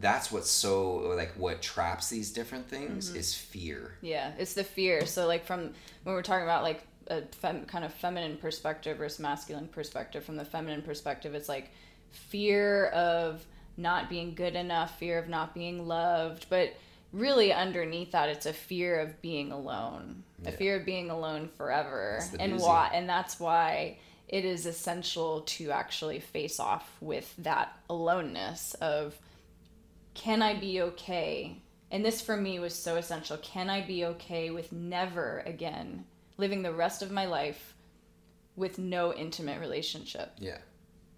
[0.00, 3.18] that's what's so like what traps these different things Mm-hmm.
[3.18, 5.04] is fear Yeah, it's the fear.
[5.06, 5.72] So like from
[6.04, 10.36] when we're talking about like a fem- kind of feminine perspective versus masculine perspective, from
[10.36, 11.70] the feminine perspective, it's like
[12.10, 13.44] fear of
[13.76, 16.72] not being good enough, fear of not being loved, but
[17.12, 20.22] really underneath that it's a fear of being alone.
[20.46, 22.20] A fear of being alone forever.
[22.40, 23.98] And why and that's why
[24.32, 29.16] it is essential to actually face off with that aloneness of
[30.14, 31.56] can I be okay?
[31.92, 33.36] And this for me was so essential.
[33.36, 36.04] Can I be okay with never again
[36.38, 37.74] living the rest of my life
[38.56, 40.32] with no intimate relationship.
[40.38, 40.58] Yeah.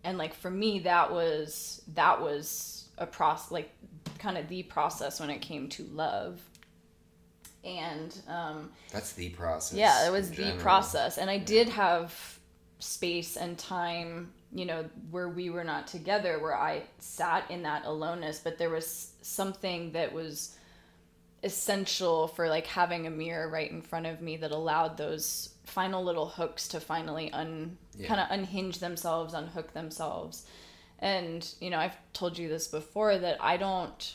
[0.05, 3.71] And like for me that was that was a process like
[4.19, 6.41] kind of the process when it came to love.
[7.65, 9.79] And um That's the process.
[9.79, 10.59] yeah, it was the general.
[10.59, 11.19] process.
[11.19, 12.34] And I did have
[12.85, 17.85] space and time, you know, where we were not together, where I sat in that
[17.87, 20.57] aloneness, but there was something that was
[21.43, 26.03] essential for like having a mirror right in front of me that allowed those final
[26.03, 28.09] little hooks to finally un Yeah.
[28.09, 30.47] kind of unhinge themselves, unhook themselves.
[30.99, 34.15] And, you know, I've told you this before that I don't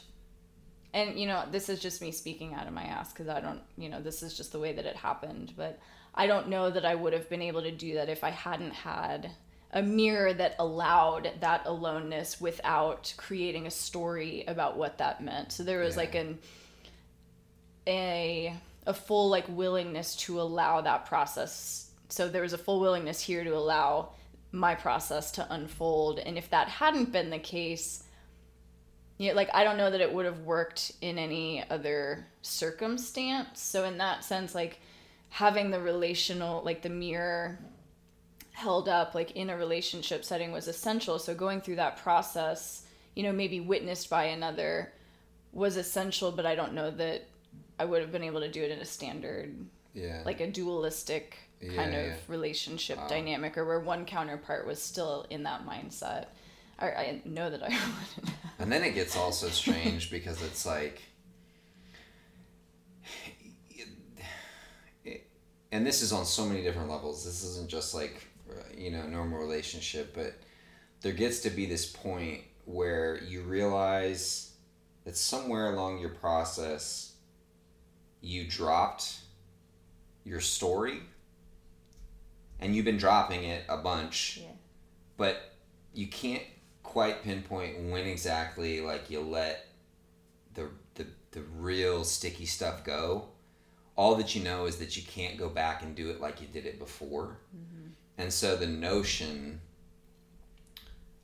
[0.93, 3.61] and you know this is just me speaking out of my ass because i don't
[3.77, 5.77] you know this is just the way that it happened but
[6.15, 8.73] i don't know that i would have been able to do that if i hadn't
[8.73, 9.31] had
[9.71, 15.63] a mirror that allowed that aloneness without creating a story about what that meant so
[15.63, 16.01] there was Yeah.
[16.01, 16.39] like an
[17.87, 18.53] a
[18.85, 23.43] a full like willingness to allow that process so there was a full willingness here
[23.43, 24.09] to allow
[24.51, 28.03] my process to unfold and if that hadn't been the case
[29.21, 33.61] yeah, like I don't know that it would have worked in any other circumstance.
[33.61, 34.79] So in that sense, like
[35.29, 37.59] having the relational, like the mirror
[38.53, 41.19] held up, like in a relationship setting was essential.
[41.19, 42.83] So going through that process,
[43.15, 44.91] you know, maybe witnessed by another
[45.53, 47.25] was essential, but I don't know that
[47.79, 49.55] I would have been able to do it in a standard,
[49.93, 50.21] Yeah.
[50.25, 52.15] like a dualistic kind Yeah, of yeah.
[52.27, 53.07] relationship Wow.
[53.07, 56.25] dynamic or where one counterpart was still in that mindset.
[56.77, 57.67] I, I know that I
[58.17, 58.35] wouldn't.
[58.59, 61.01] And then it gets also strange because it's like,
[65.71, 67.23] and this is on so many different levels.
[67.25, 68.27] This isn't just like,
[68.75, 70.33] you know, normal relationship, but
[71.01, 74.53] there gets to be this point where you realize
[75.05, 77.13] that somewhere along your process,
[78.21, 79.19] you dropped
[80.23, 80.99] your story
[82.59, 84.51] and you've been dropping it a bunch Yeah.
[85.17, 85.53] but
[85.93, 86.43] you can't
[86.83, 89.65] quite pinpoint when exactly like you let
[90.55, 93.29] the the, the real sticky stuff go
[93.99, 96.47] all that you know is that you can't go back and do it like you
[96.47, 97.37] did it before.
[97.53, 97.87] Mm-hmm.
[98.17, 99.59] And so the notion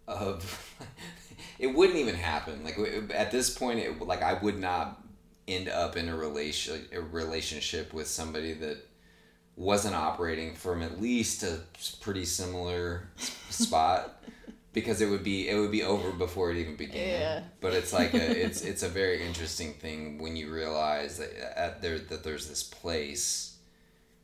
[0.10, 0.76] of
[1.60, 2.66] it wouldn't even happen.
[2.66, 2.78] Like
[3.14, 5.02] at this point it like i would not
[5.48, 8.78] end up in a relation a relationship with somebody that
[9.56, 11.62] wasn't operating from at least a
[12.02, 13.08] pretty similar
[13.50, 14.22] spot
[14.76, 17.20] because it would be it would be over before it even began.
[17.20, 17.44] Yeah.
[17.62, 21.82] But it's like a, it's it's a very interesting thing when you realize that at
[21.82, 23.58] there that there's this place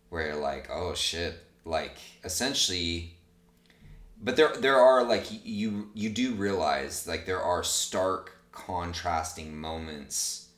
[0.09, 1.35] where you're like oh shit
[1.65, 3.15] like essentially
[4.21, 10.49] but there there are like you you do realize like there are stark contrasting moments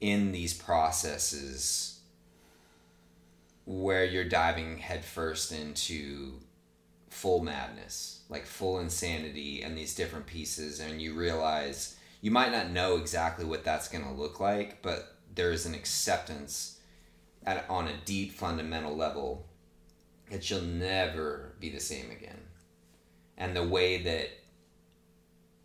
[0.00, 2.00] in these processes
[3.66, 6.34] where you're diving headfirst into
[7.10, 12.70] full madness, like full insanity, and these different pieces, and you realize you might not
[12.70, 16.80] know exactly what that's going to look like, but there is an acceptance
[17.44, 19.46] at, on a deep fundamental level
[20.30, 22.40] that you'll never be the same again.
[23.38, 24.30] And the way that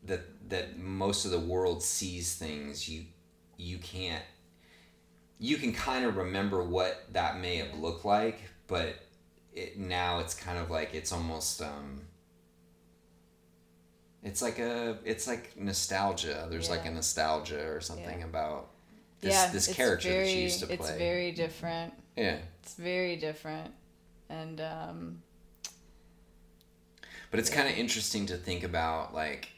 [0.04, 3.06] that that most of the world sees things, you
[3.58, 4.24] you can't
[5.40, 8.96] you can kind of remember what that may have looked like, but
[9.54, 12.02] it now it's kind of like it's almost um
[14.24, 16.48] it's like a it's like nostalgia.
[16.50, 18.26] There's like a nostalgia or something Yeah.
[18.26, 18.70] about
[19.20, 20.76] this yeah, this character very, that she used to play.
[20.76, 21.94] It's very different.
[22.16, 22.38] yeah.
[22.64, 23.72] It's very different,
[24.30, 25.22] and um,
[27.32, 29.50] But it's kind of interesting to think about, like,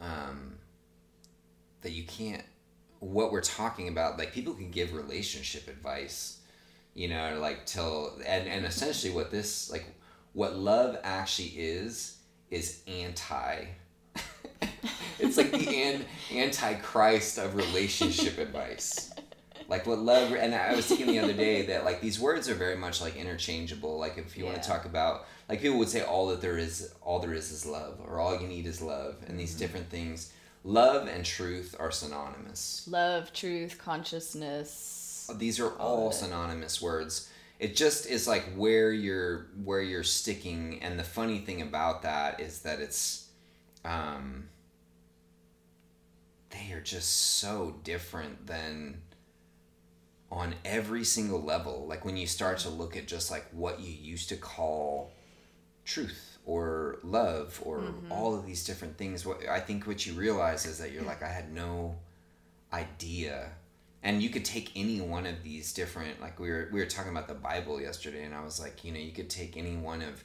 [0.00, 0.54] um,
[1.82, 2.42] that you can't.
[2.98, 6.40] What we're talking about, like, people can give relationship advice,
[6.94, 9.86] you know, like till and and essentially what this like
[10.32, 12.16] what love actually is
[12.50, 13.64] is anti.
[15.18, 19.12] it's like the an, antichrist of relationship advice.
[19.68, 22.54] Like what love and I was thinking the other day that like these words are
[22.54, 23.98] very much like interchangeable.
[23.98, 26.92] Like if you want to talk about like people would say all that there is
[27.00, 29.60] all there is is love or all you need is love and these mm-hmm.
[29.60, 30.32] different things.
[30.64, 32.86] Love and truth are synonymous.
[32.90, 35.30] love, truth, consciousness.
[35.36, 37.29] These are all synonymous words.
[37.60, 42.40] It just is like where you're where you're sticking and the funny thing about that
[42.40, 43.28] is that it's
[43.84, 44.48] um
[46.48, 49.02] they are just so different than
[50.32, 51.86] on every single level.
[51.86, 55.12] Like when you start to look at just like what you used to call
[55.84, 60.64] truth or love or all of these different things, what I think what you realize
[60.64, 61.96] is that you're like I had no
[62.72, 63.50] idea
[64.02, 67.10] and you could take any one of these different like we were we were talking
[67.10, 70.02] about the bible yesterday and i was like you know you could take any one
[70.02, 70.24] of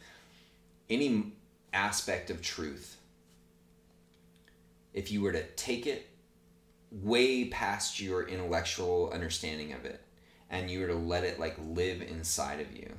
[0.89, 1.33] any
[1.75, 2.97] aspect of truth.
[4.93, 6.09] If you were to take it
[6.89, 10.01] way past your intellectual understanding of it
[10.49, 12.89] and you were to let it like live inside of you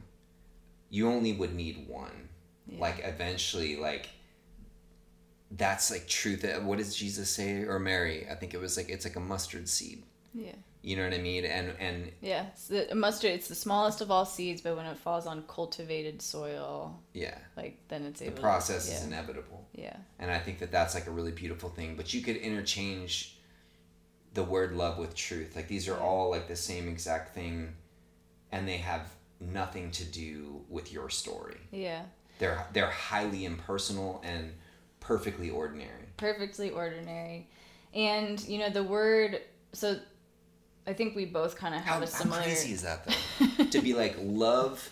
[0.90, 2.28] you only would need one.
[2.66, 2.80] Yeah.
[2.80, 4.10] like eventually like
[5.52, 7.62] that's like truth uh, what does jesus say?
[7.62, 10.02] Or mary i think it was like it's like a mustard seed
[10.36, 10.52] yeah.
[10.82, 11.44] You know what i mean?
[11.44, 12.46] And and yeah.
[12.52, 16.22] It's the mustard it's the smallest of all seeds but when it falls on cultivated
[16.22, 17.36] soil yeah.
[17.56, 18.98] like then it's the process to, yeah.
[18.98, 19.66] is inevitable.
[19.74, 19.96] Yeah.
[20.18, 23.36] And i think that that's like a really beautiful thing but you could interchange
[24.34, 25.56] the word love with truth.
[25.56, 27.72] Like these are all like the same exact thing
[28.52, 29.10] and they have
[29.40, 31.56] nothing to do with your story.
[31.72, 32.02] Yeah.
[32.38, 34.52] They're they're highly impersonal and
[35.00, 36.04] perfectly ordinary.
[36.16, 37.48] Perfectly ordinary.
[37.94, 39.40] And you know the word
[39.72, 39.98] so
[40.86, 43.64] I think we both kind of have how, a similar How crazy is that though?
[43.70, 44.90] to be like love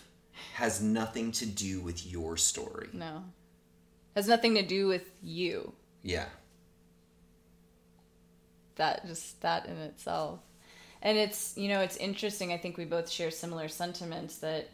[0.53, 2.89] has nothing to do with your story.
[2.93, 3.23] No.
[4.15, 5.73] Has nothing to do with you.
[6.03, 6.25] Yeah.
[8.75, 10.39] That just that in itself.
[11.01, 12.51] And it's, you know, it's interesting.
[12.51, 14.69] I think we both share similar sentiments that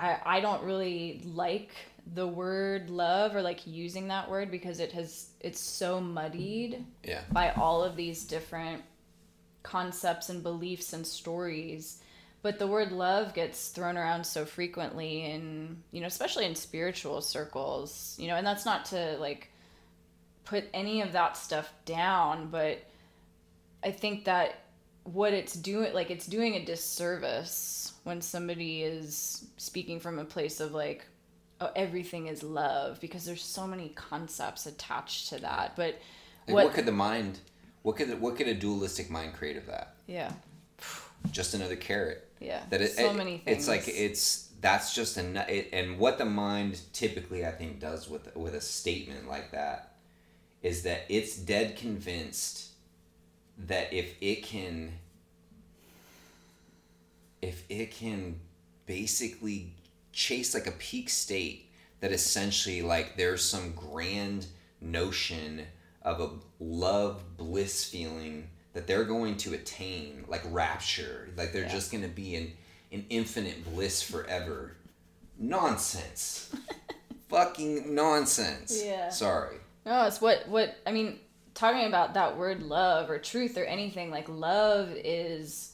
[0.00, 1.70] I, I don't really like
[2.14, 7.20] the word love or like using that word because it has it's so muddied yeah.
[7.30, 8.82] by all of these different
[9.62, 12.02] concepts and beliefs and stories
[12.42, 17.20] but the word love gets thrown around so frequently in you know especially in spiritual
[17.20, 19.50] circles you know and that's not to like
[20.44, 22.78] put any of that stuff down but
[23.84, 24.64] i think that
[25.04, 30.60] what it's doing like it's doing a disservice when somebody is speaking from a place
[30.60, 31.06] of like
[31.60, 35.98] oh, everything is love because there's so many concepts attached to that but
[36.46, 37.38] like what, what, could the mind
[37.82, 39.94] what could what could a dualistic mind create of that?
[40.06, 40.32] Yeah.
[41.30, 42.28] Just another carrot.
[42.40, 45.98] Yeah that it, so it, many things it's like it's that's just a it, and
[45.98, 49.92] what the mind typically i think does with with a statement like that
[50.62, 52.68] is that it's dead convinced
[53.58, 54.92] that if it can
[57.42, 58.36] if it can
[58.86, 59.72] basically
[60.12, 61.68] chase like a peak state
[62.00, 64.46] that essentially like there's some grand
[64.80, 65.66] notion
[66.02, 66.30] of a
[66.62, 71.68] love bliss feeling that they're going to attain like rapture like they're yeah.
[71.68, 72.52] just going to be in
[72.92, 74.76] an infinite bliss forever.
[75.38, 76.54] Nonsense.
[77.28, 78.82] Fucking nonsense.
[78.84, 79.08] Yeah.
[79.08, 79.56] Sorry.
[79.84, 81.18] No it's what what i mean
[81.54, 85.72] talking about that word love or truth or anything like love is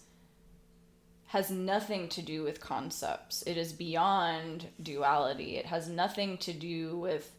[1.26, 3.42] has nothing to do with concepts.
[3.42, 5.56] It is beyond duality.
[5.56, 7.30] It has nothing to do with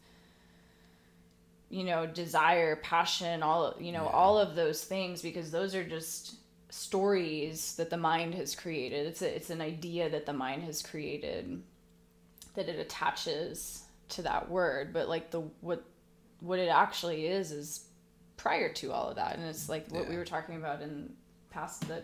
[1.70, 4.10] you know desire passion all you know yeah.
[4.10, 6.34] all of those things because those are just
[6.70, 9.06] stories that the mind has created.
[9.06, 11.62] It's a, it's an idea that the mind has created
[12.54, 14.92] that it attaches to that word.
[14.92, 15.84] But like the what
[16.40, 17.86] what it actually is is
[18.36, 19.36] prior to all of that.
[19.36, 20.10] And it's like what yeah.
[20.10, 21.12] we were talking about in
[21.50, 22.02] past the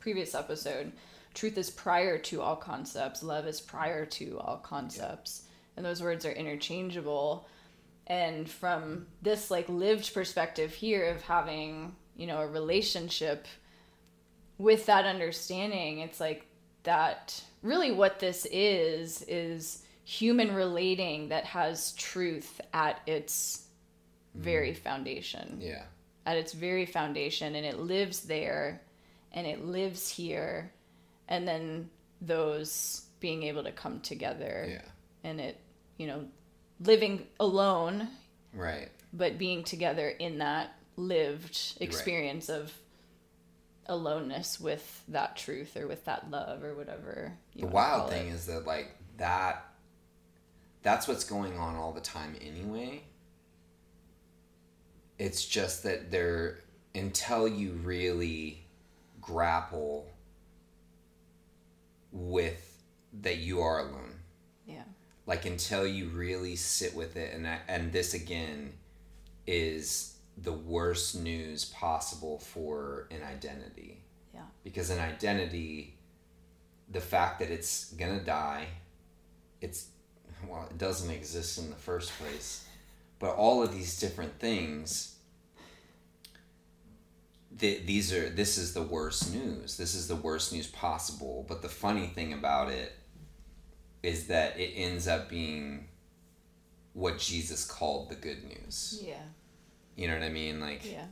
[0.00, 0.92] previous episode.
[1.32, 3.22] Truth is prior to all concepts.
[3.22, 5.42] Love is prior to all concepts.
[5.44, 5.50] Yeah.
[5.76, 7.48] and those words are interchangeable
[8.06, 13.46] and from this like lived perspective here of having you know a relationship
[14.58, 16.46] with that understanding it's like
[16.84, 23.64] that really what this is is human relating that has truth at its
[24.34, 24.76] very mm.
[24.76, 25.58] foundation.
[25.60, 25.84] Yeah.
[26.26, 28.82] At its very foundation, and it lives there,
[29.32, 30.72] and it lives here,
[31.28, 31.90] and then
[32.20, 34.66] those being able to come together.
[34.70, 35.28] Yeah.
[35.28, 35.60] And it,
[35.98, 36.24] you know,
[36.84, 38.08] living alone.
[38.52, 38.88] Right.
[39.12, 42.60] But being together in that lived experience right.
[42.60, 42.72] of
[43.86, 47.32] aloneness with that truth or with that love or whatever.
[47.54, 48.32] the wild thing it.
[48.32, 49.62] is that like that
[50.82, 53.02] that's what's going on all the time anyway
[55.18, 56.60] it's just that they're
[56.94, 58.64] until you really
[59.20, 60.06] grapple
[62.12, 62.82] with
[63.20, 64.14] that you are alone.
[64.66, 64.82] Yeah.
[65.26, 68.72] Like until you really sit with it and and this again
[69.46, 74.02] is the worst news possible for an identity.
[74.34, 74.42] Yeah.
[74.62, 75.94] Because an identity
[76.90, 78.66] the fact that it's going to die
[79.60, 79.88] it's
[80.46, 82.66] well it doesn't exist in the first place
[83.18, 85.16] but all of these different things
[87.56, 91.68] these are this is the worst news this is the worst news possible but the
[91.68, 92.92] funny thing about it
[94.04, 95.88] is that it ends up being
[96.92, 99.14] what jesus called the good news yeah
[99.96, 101.06] you know what i mean like yeah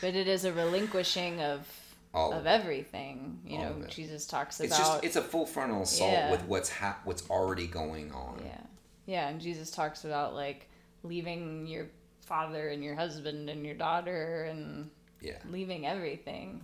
[0.00, 1.66] but it is a relinquishing of
[2.12, 3.40] All of of everything.
[3.46, 3.86] You All know.
[3.88, 4.66] Jesus talks about.
[4.68, 6.30] It's just it's a full frontal assault Yeah.
[6.30, 8.42] with what's hap- what's already going on.
[8.44, 8.60] Yeah.
[9.06, 10.68] Yeah, and Jesus talks about like
[11.02, 11.86] leaving your
[12.26, 14.90] father and your husband and your daughter and
[15.22, 15.38] Yeah.
[15.50, 16.60] leaving everything.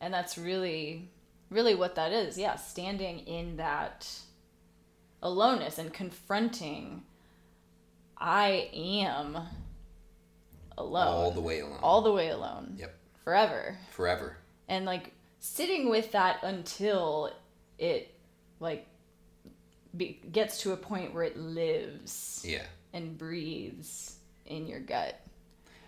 [0.00, 1.10] And that's really
[1.50, 2.38] really what that is.
[2.38, 4.08] Yeah, standing in that
[5.22, 7.02] aloneness and confronting
[8.20, 9.38] I am
[10.76, 11.06] alone.
[11.06, 11.78] All the way alone.
[11.82, 12.74] All the way alone.
[12.78, 12.94] Yep.
[13.24, 13.78] Forever.
[13.90, 14.36] Forever.
[14.68, 17.32] And like sitting with that until
[17.78, 18.12] it
[18.60, 18.86] like
[19.96, 22.64] be, gets to a point where it lives Yeah.
[22.92, 25.20] and breathes in your gut.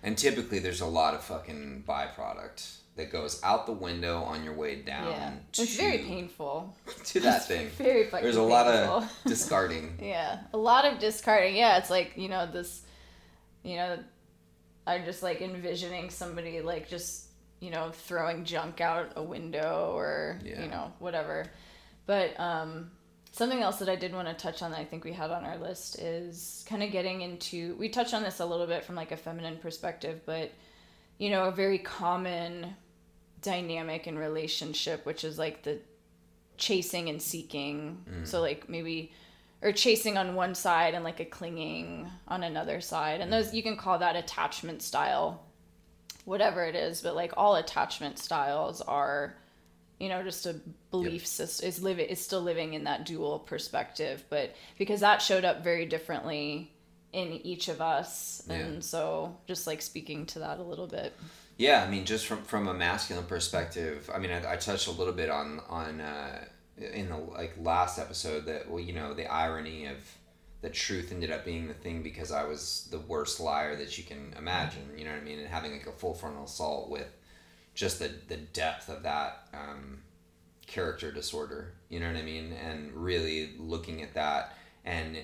[0.03, 4.55] And typically there's a lot of fucking byproduct that goes out the window on your
[4.55, 5.32] way down yeah.
[5.53, 6.76] to, It's very painful.
[7.05, 7.68] to that It's thing.
[7.78, 9.98] Very fucking There's a lot of discarding.
[10.01, 11.57] Yeah, a lot of discarding.
[11.57, 12.82] Yeah, it's like you know this,
[13.62, 13.98] you know,
[14.86, 17.26] I'm just like envisioning somebody like just
[17.61, 20.62] you know throwing junk out a window or Yeah.
[20.62, 21.46] you know whatever.
[22.07, 22.90] But um,
[23.32, 25.44] something else that I did want to touch on that I think we had on
[25.44, 27.76] our list is kind of getting into.
[27.76, 30.51] We touched on this a little bit from like a feminine perspective, but
[31.18, 32.74] you know a very common
[33.43, 35.78] dynamic in relationship, which is like the
[36.57, 38.05] chasing and seeking.
[38.09, 38.26] Mm.
[38.26, 39.12] So like maybe
[39.62, 43.20] or chasing on one side and like a clinging on another side.
[43.20, 43.55] And those mm.
[43.55, 45.43] you can call that attachment style,
[46.24, 47.03] whatever it is.
[47.03, 49.36] But like all attachment styles are,
[49.99, 50.61] you know, just a
[50.91, 54.24] belief system is living is still living in that dual perspective.
[54.30, 56.72] But because that showed up very differently
[57.12, 58.57] in each of us, Yeah.
[58.57, 61.12] and so just like speaking to that a little bit.
[61.61, 64.93] Yeah, I mean, just from from a masculine perspective, I mean, I, I touched a
[64.93, 66.47] little bit on on uh,
[66.79, 69.99] in the like last episode that well, you know, the irony of
[70.63, 74.05] the truth ended up being the thing because I was the worst liar that you
[74.05, 74.89] can imagine.
[74.97, 75.39] You know what I mean?
[75.39, 77.15] And having like a full frontal assault with
[77.75, 79.99] just the the depth of that um,
[80.67, 81.75] character disorder.
[81.91, 82.55] You know what I mean?
[82.55, 84.57] And really looking at that
[84.87, 85.19] and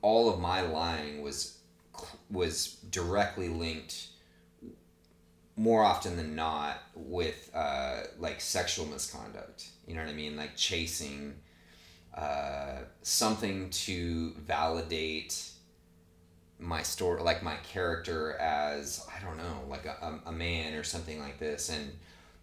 [0.00, 1.58] all of my lying was
[2.30, 4.11] was directly linked
[5.56, 9.66] more often than not with uh, like sexual misconduct.
[9.86, 10.36] You know what I mean?
[10.36, 11.34] Like chasing
[12.14, 15.50] uh, something to validate
[16.58, 21.18] my story, like my character as I don't know, like a, a, man or something
[21.18, 21.68] like this.
[21.68, 21.90] And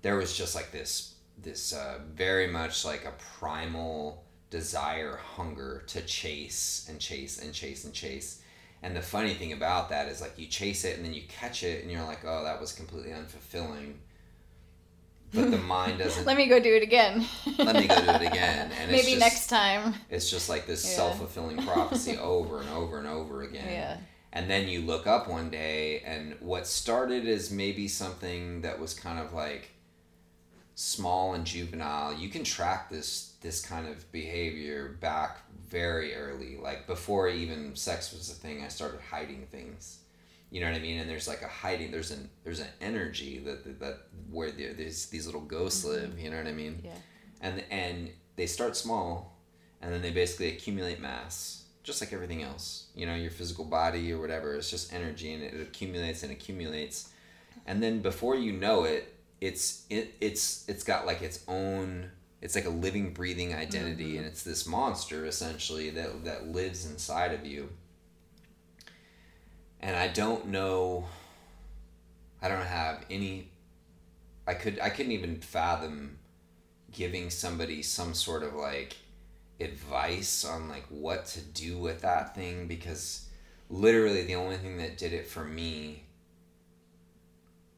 [0.02, 6.02] there was just like this this uh, very much like a primal desire, hunger to
[6.02, 8.42] chase and chase and chase and chase.
[8.82, 11.64] And the funny thing about that is like you chase it and then you catch
[11.64, 13.96] it and you're like, oh, that was completely unfulfilling.
[15.34, 16.26] But the mind doesn't.
[16.26, 17.26] Let me go do it again.
[17.58, 18.72] Let me go do it again.
[18.72, 19.96] And it's Maybe just, next time.
[20.10, 20.96] It's just like this Yeah.
[20.96, 23.68] self fulfilling prophecy over and over and over again.
[23.70, 23.98] Yeah.
[24.32, 28.94] And then you look up one day, and what started as maybe something that was
[28.94, 29.72] kind of like
[30.76, 35.40] small and juvenile, you can track this this kind of behavior back
[35.70, 36.58] very early.
[36.58, 40.00] Like before even sex was a thing, I started hiding things.
[40.52, 41.00] You know what I mean?
[41.00, 41.92] And there's like a hiding.
[41.92, 43.98] There's an there's an energy that that, that
[44.32, 46.02] where there's these little ghosts mm-hmm.
[46.02, 46.20] live.
[46.20, 46.82] You know what I mean?
[46.84, 46.92] Yeah.
[47.42, 49.38] and and they start small
[49.82, 54.12] and then they basically accumulate mass just like everything else you know your physical body
[54.14, 57.10] or whatever it's just energy and it accumulates and accumulates
[57.66, 62.10] and then before you know it it's it, it's it's got like its own
[62.42, 64.20] it's like a living breathing identity mm-hmm.
[64.20, 67.70] and it's this monster essentially that that lives inside of you.
[69.82, 71.08] And i don't know
[72.42, 73.50] i don't have any
[74.46, 76.20] i could i couldn't even fathom
[76.92, 78.98] giving somebody some sort of like
[79.60, 83.28] advice on like what to do with that thing because
[83.70, 86.04] literally the only thing that did it for me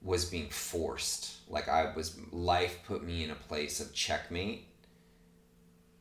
[0.01, 1.35] was being forced.
[1.49, 4.67] Like i was life put me in a place of checkmate.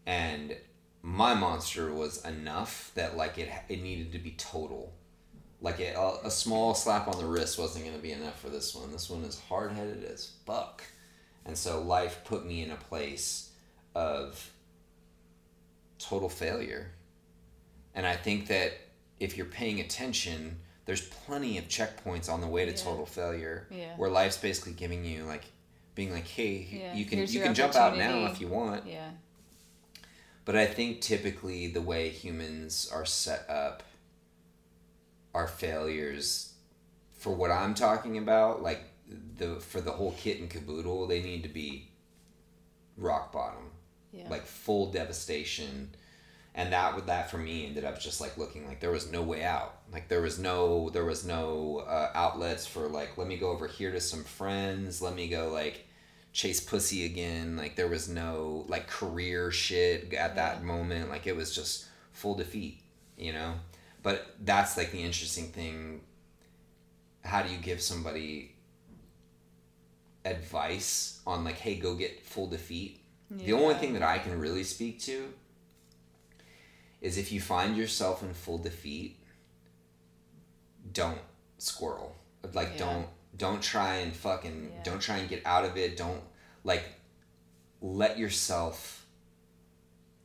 [0.07, 0.57] And
[1.03, 4.95] my monster was enough that like it it needed to be total.
[5.61, 8.49] Like it, a, a small slap on the wrist wasn't going to be enough for
[8.49, 8.91] this one.
[8.93, 10.83] This one is hard-headed as fuck.
[11.45, 13.51] And so life put me in a place
[13.95, 14.51] of
[15.99, 16.93] total failure.
[17.95, 18.73] And I think that
[19.19, 20.61] if you're paying attention,
[20.91, 22.77] there's plenty of checkpoints on the way to Yeah.
[22.77, 23.95] total failure Yeah.
[23.97, 25.45] where life's basically giving you like
[25.95, 28.89] being like, "Hey, Yeah, you can here's you can jump out now if you want."
[28.89, 29.13] Yeah.
[30.45, 33.85] But I think typically the way humans are set up
[35.33, 36.55] are failures
[37.13, 38.81] for what I'm talking about, like
[39.37, 41.93] the for the whole kit and caboodle, they need to be
[42.97, 43.71] rock bottom.
[44.11, 44.29] Yeah.
[44.29, 45.95] Like full devastation
[46.55, 49.45] and that that for me ended up just like looking like there was no way
[49.45, 49.77] out.
[49.93, 53.67] Like there was no there was no uh, outlets for like let me go over
[53.67, 55.87] here to some friends let me go like
[56.33, 57.57] chase pussy again.
[57.57, 61.09] Like there was no like career shit at that moment.
[61.09, 62.83] Like it was just full defeat
[63.21, 63.55] you know?
[64.03, 66.01] But that's like the interesting thing.
[67.23, 68.57] How do you give somebody
[70.25, 73.01] advice on like hey go get full defeat?
[73.31, 73.47] Yeah.
[73.47, 75.33] the only thing that i can really speak to
[77.01, 79.19] is if you find yourself in full defeat,
[80.93, 81.19] don't
[81.59, 82.17] squirrel.
[82.53, 82.79] Like yeah.
[82.79, 84.83] don't don't try and fucking yeah.
[84.83, 85.97] don't try and get out of it.
[85.97, 86.23] Don't
[86.65, 86.85] like
[87.81, 89.07] let yourself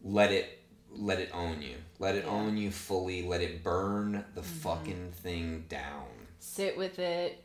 [0.03, 0.59] let it
[0.91, 1.75] let it own you.
[1.99, 2.31] Let it yeah.
[2.31, 3.23] own you fully.
[3.23, 4.59] Let it burn the mm-hmm.
[4.59, 6.07] fucking thing down.
[6.39, 7.43] Sit with it,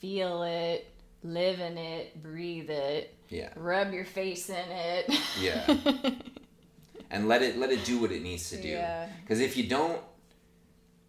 [0.00, 0.86] feel it,
[1.22, 3.14] live in it, breathe it.
[3.28, 3.50] Yeah.
[3.56, 5.12] Rub your face in it.
[5.40, 6.10] Yeah.
[7.10, 8.80] and let it let it do what it needs to do.
[9.22, 10.00] Because if you don't,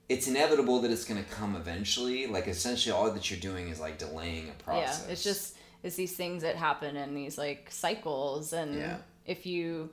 [0.10, 2.28] it's inevitable that it's going to come eventually.
[2.28, 5.04] Like essentially, all that you're doing is like delaying a process.
[5.06, 8.98] Yeah, it's just it's these things that happen in these like cycles, and yeah.
[9.26, 9.89] if you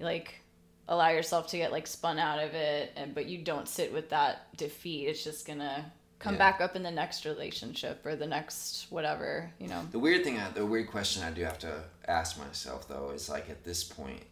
[0.00, 0.40] like
[0.88, 4.10] allow yourself to get like spun out of it, and but you don't sit with
[4.10, 5.92] that defeat, it's just gonna
[6.22, 6.38] come yeah.
[6.38, 10.38] back up in the next relationship or the next whatever you know the weird thing
[10.38, 13.82] uh, the weird question i do have to ask myself though is like at this
[13.82, 14.22] point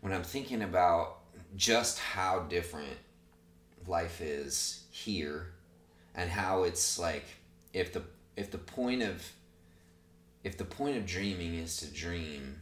[0.00, 1.18] when I'm thinking about
[1.56, 2.96] just how different
[3.86, 5.52] life is here
[6.14, 7.24] and how it's like
[7.72, 8.02] if the
[8.36, 9.24] if the point of
[10.44, 12.60] if the point of dreaming is to dream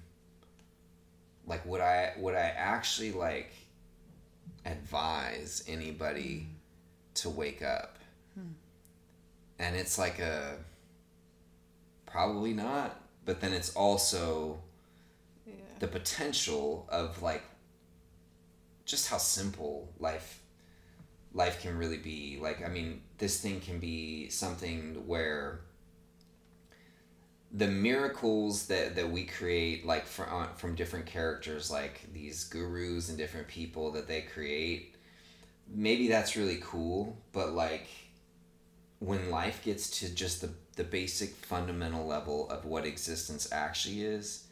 [1.47, 3.53] like would I would I actually like
[4.65, 6.49] advise anybody
[7.15, 7.99] to wake up
[8.35, 8.53] hmm.
[9.59, 10.57] and it's like a
[12.07, 14.59] probably not but then it's also
[15.85, 17.43] the potential of like
[18.87, 20.41] just how simple life
[21.35, 22.39] life can really be.
[22.41, 25.61] Like i mean this thing can be something where
[27.53, 33.11] the miracles that, that we create like from, uh, from different characters like these gurus
[33.11, 34.97] and different people that they create
[35.69, 37.87] maybe that's really cool but like
[38.99, 44.44] when life gets to just the, the basic fundamental level of what existence actually is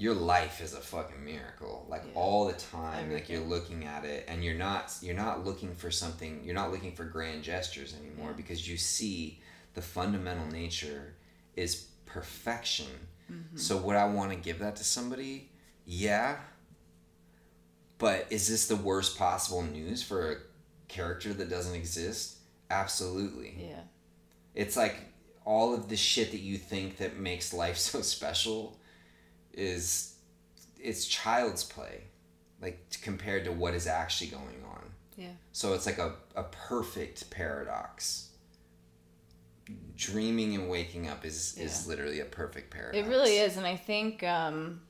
[0.00, 1.84] your life is a fucking miracle.
[1.90, 2.18] Like yeah.
[2.18, 3.12] all the time Everything.
[3.12, 6.72] like you're looking at it and you're not you're not looking for something you're not
[6.72, 9.42] looking for grand gestures anymore because you see
[9.74, 11.14] the fundamental nature
[11.54, 12.86] is perfection.
[13.30, 13.58] Mm-hmm.
[13.58, 15.50] so would i want to give that to somebody?
[15.84, 16.38] Yeah.
[17.98, 20.36] But is this the worst possible news for a
[20.88, 22.38] character that doesn't exist?
[22.70, 23.54] Absolutely.
[23.58, 23.82] Yeah.
[24.54, 24.96] It's like
[25.44, 28.79] all of the shit that you think that makes life so special
[29.52, 30.14] is
[30.78, 32.04] it's child's play
[32.62, 34.84] like compared to what is actually going on.
[35.16, 35.28] Yeah.
[35.52, 38.28] So it's like a, a perfect paradox.
[39.96, 41.64] Dreaming and waking up is yeah.
[41.64, 42.96] is literally a perfect paradox.
[42.96, 44.80] It really is and i think um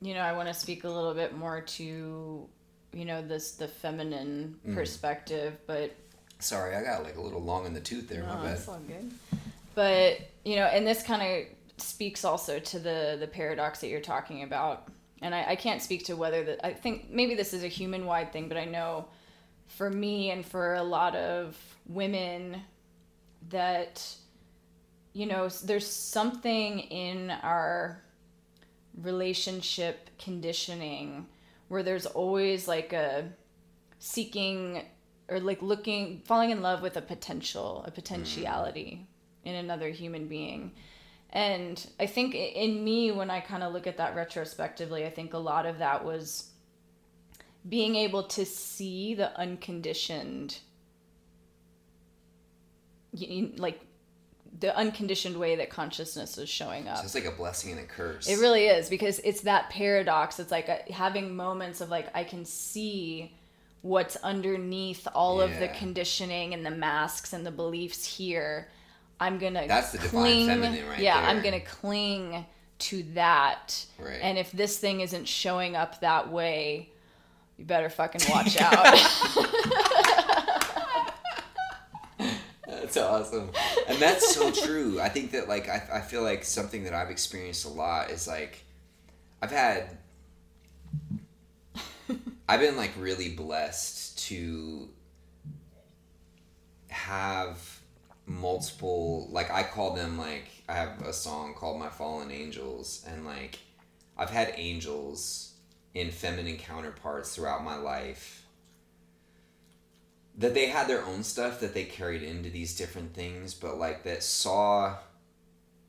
[0.00, 2.48] you know i want to speak a little bit more to
[2.92, 4.74] you know this the feminine mm.
[4.74, 5.96] perspective but
[6.38, 8.78] sorry i got like a little long in the tooth there no, my bad all
[8.86, 9.10] good.
[9.74, 14.00] But you know and this kind of speaks also to the the paradox that you're
[14.00, 14.88] talking about
[15.22, 18.06] and I, I can't speak to whether that i think maybe this is a human
[18.06, 19.08] wide thing but i know
[19.68, 21.56] for me and for a lot of
[21.86, 22.62] women
[23.50, 24.06] that
[25.12, 28.02] you know there's something in our
[29.02, 31.26] relationship conditioning
[31.68, 33.28] where there's always like a
[33.98, 34.82] seeking
[35.28, 39.48] or like looking falling in love with a potential a potentiality mm.
[39.48, 40.72] in another human being
[41.36, 45.34] and I think in me, when I kind of look at that retrospectively, I think
[45.34, 46.48] a lot of that was
[47.68, 50.58] being able to see the unconditioned,
[53.58, 53.82] like
[54.60, 56.96] the unconditioned way that consciousness is showing up.
[56.96, 58.26] So it's like a blessing and a curse.
[58.26, 60.40] It really is because it's that paradox.
[60.40, 63.36] It's like a, having moments of like I can see
[63.82, 65.52] what's underneath all yeah.
[65.52, 68.68] of the conditioning and the masks and the beliefs here
[69.20, 71.30] I'm gonna that's the cling, divine feminine right yeah there.
[71.30, 72.44] I'm gonna cling
[72.78, 73.86] to that.
[73.98, 74.18] Right.
[74.20, 76.90] and if this thing isn't showing up that way
[77.56, 78.96] you better fucking watch out.
[82.68, 83.50] That's awesome.
[83.88, 85.00] And that's so true.
[85.00, 88.28] I think that like I, I feel like something that I've experienced a lot is
[88.28, 88.64] like
[89.42, 89.98] I've had
[92.48, 94.88] I've been like really blessed to
[96.88, 97.75] have
[98.26, 103.24] multiple like I call them like I have a song called My Fallen Angels and
[103.24, 103.60] like
[104.18, 105.54] I've had angels
[105.94, 108.46] in feminine counterparts throughout my life
[110.38, 114.04] that they had their own stuff that they carried into these different things, but like
[114.04, 114.96] that saw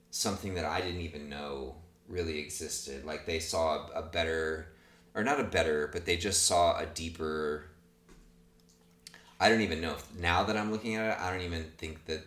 [0.10, 1.76] something that I didn't even know
[2.08, 3.04] really existed.
[3.06, 4.70] Like they saw a, better,
[5.14, 7.66] or not a better, but they just saw a deeper.
[9.40, 12.06] I don't even know if now that I'm looking at it, I don't even think
[12.06, 12.22] that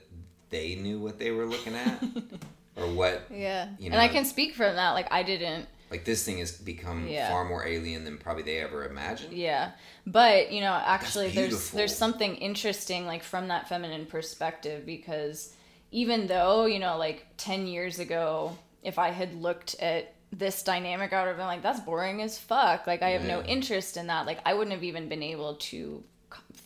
[0.50, 2.02] they knew what they were looking at
[2.76, 3.22] or what.
[3.30, 4.90] Yeah, You know, and I can speak from that.
[4.92, 5.66] Like I didn't.
[5.90, 7.28] Like this thing has become Yeah.
[7.28, 9.32] far more alien than probably they ever imagined.
[9.32, 9.72] Yeah,
[10.06, 15.52] but you know, actually, there's there's something interesting like from that feminine perspective because
[15.90, 21.12] even though you know, like ten years ago, if I had looked at this dynamic,
[21.12, 24.06] I would have been like, "That's boring as fuck." Like I have no interest in
[24.06, 24.26] that.
[24.26, 26.04] Like I wouldn't have even been able to c-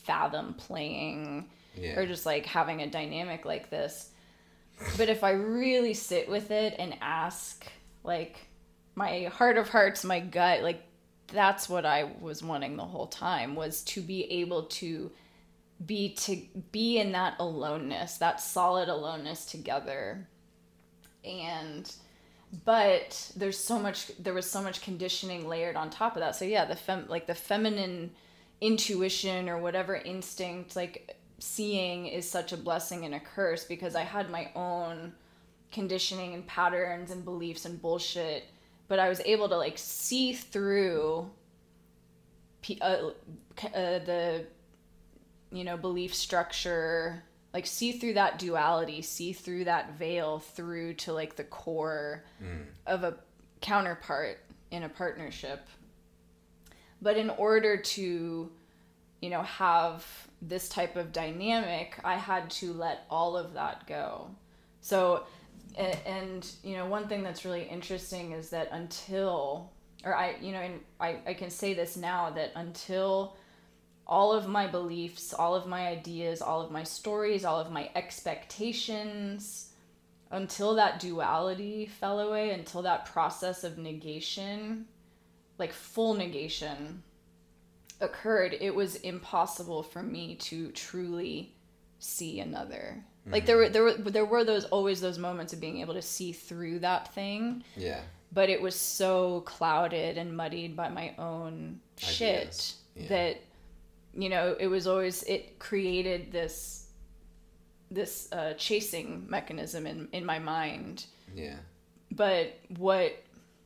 [0.04, 1.98] fathom playing Yeah.
[1.98, 4.10] or just like having a dynamic like this.
[4.96, 7.64] But if I really sit with it and ask,
[8.02, 8.46] like,
[8.94, 10.82] my heart of hearts, my gut, like,
[11.28, 15.10] that's what I was wanting the whole time was to be able to
[15.84, 16.40] be to
[16.70, 20.28] be in that aloneness, that solid aloneness together.
[21.24, 21.92] And
[22.64, 26.36] but there's so much there was so much conditioning layered on top of that.
[26.36, 28.12] So yeah, the fem like the feminine
[28.60, 34.02] intuition or whatever instinct like seeing is such a blessing and a curse because I
[34.02, 35.12] had my own
[35.72, 38.44] conditioning and patterns and beliefs and bullshit
[38.88, 41.30] but I was able to like see through
[42.80, 43.10] uh, uh,
[43.64, 44.46] the
[45.52, 51.12] you know belief structure like see through that duality see through that veil through to
[51.12, 52.24] like the core
[52.86, 53.16] of a
[53.60, 54.38] counterpart
[54.70, 55.68] in a partnership
[57.04, 58.50] but in order to
[59.20, 60.04] you know have
[60.42, 64.28] this type of dynamic i had to let all of that go.
[64.80, 65.24] So
[65.76, 69.70] and you know one thing that's really interesting is that until
[70.04, 73.36] or i you know and i, I can say this now that until
[74.06, 77.90] all of my beliefs all of my ideas all of my stories all of my
[77.96, 79.72] expectations
[80.30, 84.86] until that duality fell away until that process of negation
[85.58, 87.02] like full negation
[88.00, 91.54] occurred it was impossible for me to truly
[91.98, 95.78] see another like there were there were there were those always those moments of being
[95.80, 98.00] able to see through that thing Yeah.
[98.32, 103.08] but it was so clouded and muddied by my own shit Yeah.
[103.08, 103.36] that
[104.12, 106.88] you know it was always it created this
[107.90, 111.56] this uh, chasing mechanism in in my mind Yeah.
[112.10, 113.12] but what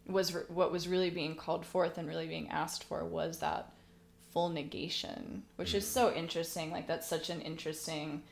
[0.09, 3.73] was what was really being called forth and really being asked for was that
[4.33, 5.89] full negation which is mm.
[5.89, 6.71] so interesting.
[6.71, 8.23] Like that's such an interesting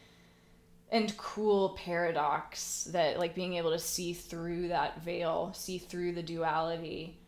[0.91, 6.23] and cool paradox that like being able to see through that veil see through the
[6.23, 7.19] duality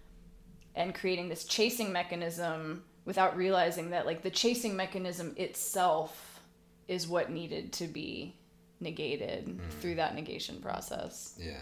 [0.77, 6.41] and creating this chasing mechanism without realizing that like the chasing mechanism itself
[6.87, 8.35] is what needed to be
[8.81, 9.71] negated mm.
[9.81, 11.35] through that negation process.
[11.39, 11.61] Yeah.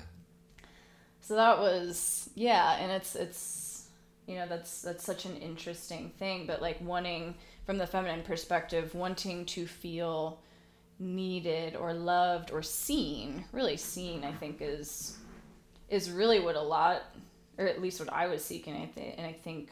[1.27, 3.89] So that was yeah and it's it's
[4.29, 8.95] you know that's that's such an interesting thing but like wanting from the feminine perspective
[8.95, 10.41] wanting to feel
[11.01, 15.17] needed or loved or seen really seen i think is
[15.89, 17.03] is really what a lot
[17.59, 19.71] or at least what i was seeking i think and i think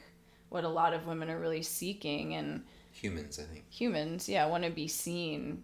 [0.49, 3.65] what a lot of women are really seeking and Humans, I think.
[3.71, 5.63] humans yeah want to be seen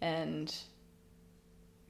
[0.00, 0.54] and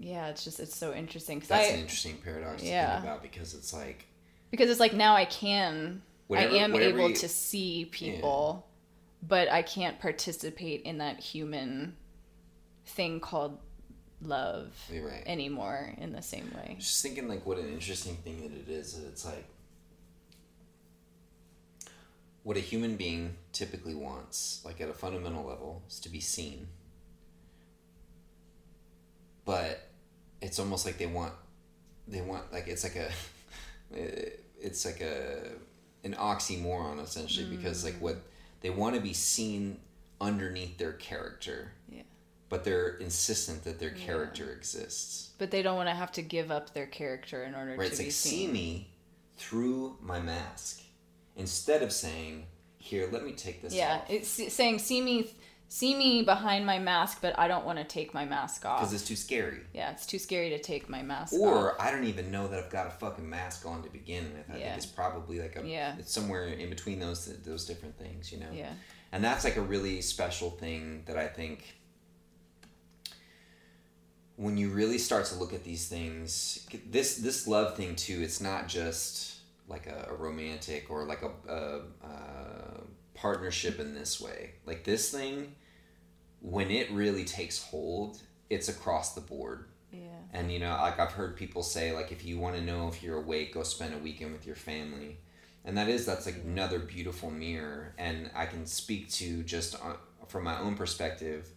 [0.02, 3.22] yeah it's just it's so interesting 'cause That's I, an interesting paradox to think about
[3.22, 4.04] because it's like
[4.50, 8.66] because it's like now I can Whatever- I am able you- to see people,
[9.22, 11.96] but I can't participate in that human
[12.86, 13.58] thing called
[14.20, 15.22] love right.
[15.26, 16.76] anymore in the same way.
[16.78, 19.44] just thinking like what an interesting thing that it is that it's like
[22.44, 26.68] what a human being typically wants like at a fundamental level is to be seen
[29.44, 29.88] but
[30.42, 31.32] it's almost like they want
[32.08, 33.10] they want like it's like a
[34.60, 35.52] it's like a
[36.04, 38.00] an oxymoron essentially because like mm.
[38.00, 38.16] what
[38.60, 39.78] they want to be seen
[40.20, 41.72] underneath their character.
[41.88, 42.02] Yeah.
[42.48, 45.30] but they're insistent that their character exists.
[45.38, 47.86] But they don't want to have to give up their character in order Right, to
[47.86, 48.88] it's be like see me
[49.36, 50.82] through my mask.
[51.34, 52.44] Instead of saying,
[52.76, 55.30] "Here, let me take this yeah, off," it's saying see me
[55.74, 58.80] see me behind my mask, but I don't want to take my mask off.
[58.80, 59.60] because it's too scary.
[59.72, 61.40] yeah, it's too scary to take my mask off.
[61.40, 64.50] Or I don't even know that I've got a fucking mask on to begin with.
[64.54, 64.64] I Yeah.
[64.66, 65.96] think it's probably like a Yeah.
[65.98, 68.50] it's somewhere in between those those different things, you know.
[68.52, 68.74] Yeah.
[69.12, 71.74] And that's like a really special thing that I think
[74.36, 78.40] when you really start to look at these things this this love thing too it's
[78.40, 79.36] not just
[79.68, 82.80] like a, a romantic or like a, a, a
[83.14, 84.50] partnership in this way.
[84.66, 85.54] Like this thing,
[86.42, 88.20] when it really takes hold,
[88.50, 89.66] it's across the board.
[89.92, 90.00] Yeah.
[90.32, 93.02] And you know, like I've heard people say, like if you want to know if
[93.02, 95.18] you're awake, go spend a weekend with your family.
[95.64, 97.94] And that is that's like another beautiful mirror.
[97.96, 99.94] And I can speak to just uh,
[100.26, 101.48] from my own perspective,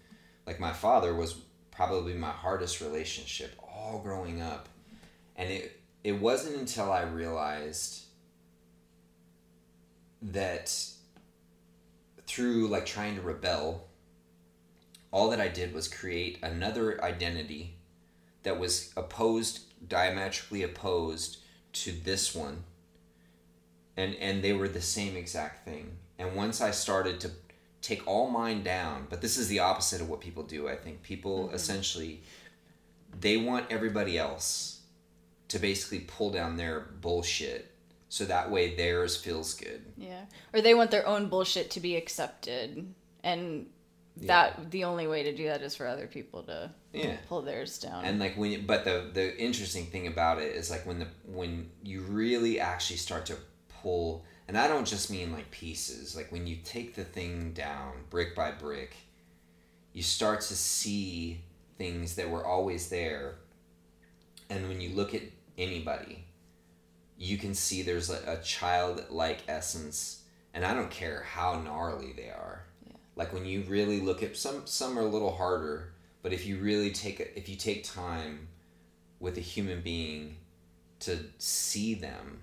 [0.45, 1.35] like my father was
[1.71, 4.69] probably my hardest relationship all growing up,
[5.35, 8.03] and it it wasn't until I realized
[10.21, 10.77] that
[12.27, 13.84] through like trying to rebel
[15.15, 17.77] all that I did was create another identity
[18.43, 21.37] that was opposed, diametrically opposed
[21.71, 22.65] to this one.
[23.95, 25.95] And and they were the same exact thing.
[26.19, 27.31] And once I started to
[27.81, 30.67] take all mine down, but this is the opposite of what people do.
[30.67, 31.55] I think people mm-hmm.
[31.55, 32.21] essentially
[33.17, 34.81] they want everybody else
[35.47, 37.71] to basically pull down their bullshit
[38.09, 39.85] so that way theirs feels good.
[39.95, 40.25] Yeah.
[40.51, 42.93] Or they want their own bullshit to be accepted
[43.23, 43.67] and
[44.17, 44.65] that yeah.
[44.69, 47.17] the only way to do that is for other people to yeah.
[47.27, 50.71] pull theirs down and like when you, but the the interesting thing about it is
[50.71, 53.35] like when the when you really actually start to
[53.81, 57.91] pull and i don't just mean like pieces like when you take the thing down
[58.09, 58.95] brick by brick
[59.91, 61.41] you start to see
[61.77, 63.35] things that were always there
[64.49, 65.21] and when you look at
[65.57, 66.23] anybody
[67.17, 72.29] you can see there's a, a childlike essence and i don't care how gnarly they
[72.29, 72.64] are
[73.15, 76.57] like when you really look at some some are a little harder but if you
[76.57, 78.47] really take a, if you take time
[79.19, 80.37] with a human being
[80.99, 82.41] to see them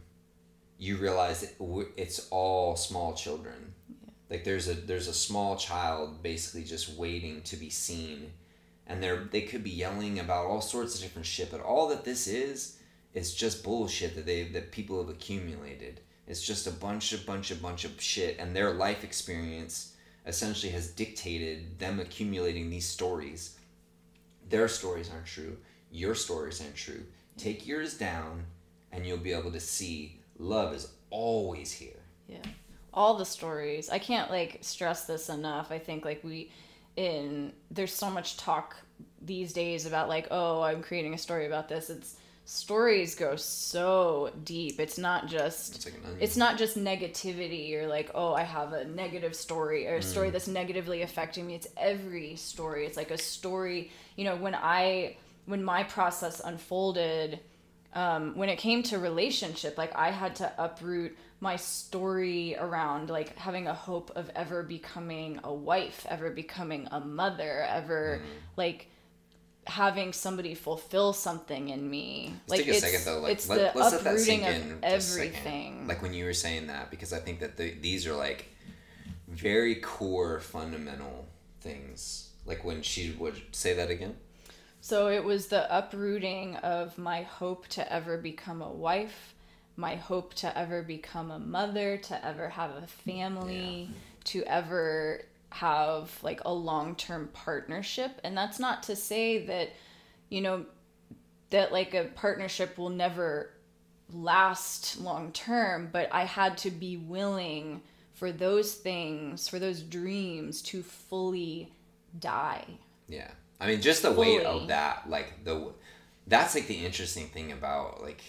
[0.79, 1.55] you realize
[1.97, 4.11] it's all small children yeah.
[4.31, 8.33] like there's a there's a small child basically just waiting to be seen
[8.87, 12.05] and they're they could be yelling about all sorts of different shit but all that
[12.05, 12.79] this is
[13.15, 17.51] is just bullshit that they that people have accumulated it's just a bunch of bunch
[17.51, 19.92] of bunch of shit and their life experience
[20.27, 23.59] essentially has dictated them accumulating these stories.
[24.49, 25.57] Their stories aren't true.
[25.91, 27.05] Your stories aren't true.
[27.37, 28.45] Take yours down,
[28.93, 32.01] and you'll be able to see love is always here.
[32.29, 32.43] Yeah.
[32.95, 33.89] All the stories.
[33.91, 35.71] I can't like stress this enough.
[35.71, 36.51] I think like we
[36.97, 38.77] in there's so much talk
[39.21, 41.91] these days about like, oh, I'm creating a story about this.
[41.91, 44.81] It's stories go so deep.
[44.81, 48.85] It's not just it's, like it's, not just negativity or like oh I have a
[48.85, 50.33] negative story or a story mm.
[50.33, 51.55] that's negatively affecting me.
[51.55, 52.87] It's every story.
[52.87, 53.91] It's like a story.
[54.17, 55.17] You know when I
[55.47, 57.41] when my process unfolded.
[57.95, 63.37] Um, when it came to relationship, like I had to uproot my story around like
[63.37, 68.29] having a hope of ever becoming a wife, ever becoming a mother, ever mm.
[68.57, 68.87] like
[69.67, 72.35] having somebody fulfill something in me.
[72.49, 73.21] Let's like take a second though.
[73.21, 75.87] Like, it's let, the let's uprooting of everything.
[75.87, 78.49] Like when you were saying that, because I think that the, these are like
[79.29, 81.27] very core fundamental
[81.61, 82.31] things.
[82.45, 84.17] Like when she would say that again.
[84.81, 89.35] So it was the uprooting of my hope to ever become a wife,
[89.77, 93.97] my hope to ever become a mother, to ever have a family, yeah.
[94.25, 95.23] to ever
[95.53, 98.21] have like a long-term partnership.
[98.25, 99.71] And that's not to say that
[100.29, 100.65] you know
[101.51, 103.51] that like a partnership will never
[104.15, 107.81] last long term but i had to be willing
[108.15, 111.73] for those things for those dreams to fully
[112.19, 112.65] die.
[113.09, 113.31] Yeah.
[113.61, 114.39] I mean just the fully.
[114.39, 115.73] weight of that like the
[116.27, 118.23] that's like the interesting thing about like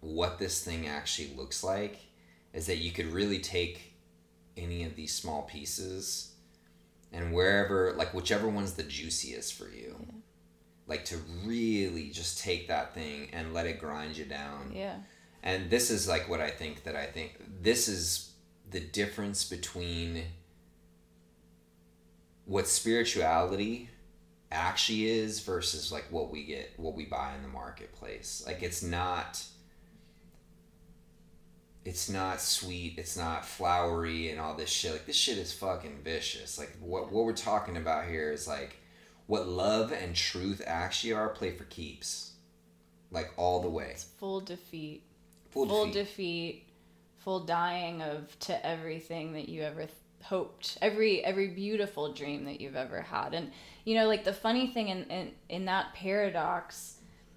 [0.00, 1.98] what this thing actually looks like
[2.52, 3.93] is that you could really take
[4.56, 6.34] any of these small pieces
[7.12, 9.96] and wherever like whichever one's the juiciest for you.
[9.98, 10.14] Yeah.
[10.86, 14.72] like to really just take that thing and let it grind you down.
[14.74, 14.96] Yeah.
[15.42, 18.32] And this is like what i think that i think this is
[18.70, 20.22] the difference between
[22.46, 23.90] what spirituality
[24.50, 28.42] actually is versus like what we get what we buy in the marketplace.
[28.46, 29.42] Like it's not
[31.84, 34.92] it's not sweet, it's not flowery and all this shit.
[34.92, 36.58] Like this shit is fucking vicious.
[36.58, 38.76] Like what what we're talking about here is like
[39.26, 42.32] what love and truth actually are play for keeps.
[43.10, 43.90] Like all the way.
[43.90, 45.02] It's full defeat.
[45.50, 45.98] Full, full defeat.
[46.04, 46.66] defeat.
[47.18, 49.90] Full dying of to everything that you ever th-
[50.22, 50.78] hoped.
[50.80, 53.34] Every every beautiful dream that you've ever had.
[53.34, 53.52] And
[53.84, 56.96] you know like the funny thing in in, in that paradox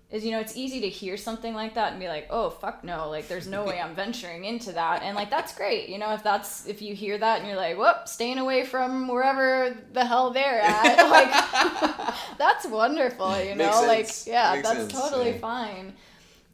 [0.10, 2.84] is you know it's easy to hear something like that and be like oh fuck
[2.84, 6.14] no like there's no way i'm venturing into that and like that's great you know
[6.14, 10.06] if that's if you hear that and you're like whoop staying away from wherever the
[10.06, 14.94] hell they're at like that's wonderful you know like yeah Makes that's sense.
[14.94, 15.38] totally yeah.
[15.40, 15.94] fine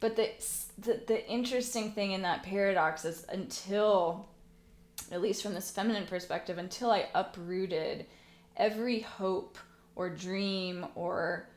[0.00, 0.30] but the
[0.76, 4.28] the, the interesting thing in that paradox is until
[5.12, 8.06] at least from this feminine perspective until i uprooted
[8.56, 9.58] every hope
[9.94, 11.48] or dream or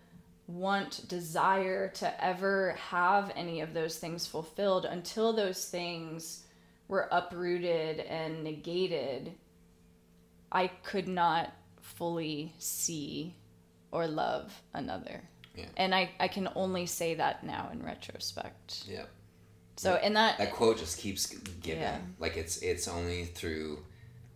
[0.47, 6.45] want desire to ever have any of those things fulfilled until those things
[6.87, 9.33] were uprooted and negated
[10.51, 13.35] i could not fully see
[13.91, 15.21] or love another
[15.55, 15.65] Yeah.
[15.75, 19.05] and I, I can only say that now in retrospect Yeah.
[19.75, 21.25] so and that That quote just keeps
[21.61, 21.81] giving.
[21.81, 21.99] Yeah.
[22.19, 23.83] Like it's it's only through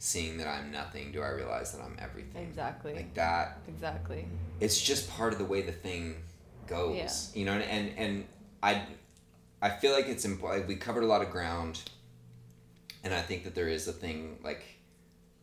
[0.04, 2.44] seeing that I'm nothing do I realize that I'm everything.
[2.44, 4.26] exactly Like that exactly
[4.60, 6.16] it's just part of the way the thing
[6.72, 7.32] goes.
[7.36, 7.40] Yeah.
[7.40, 8.26] You know, and, and and
[8.64, 8.84] I
[9.62, 10.68] I feel like it's important.
[10.68, 11.82] We covered a lot of ground,
[13.04, 14.64] and I think that there is a thing like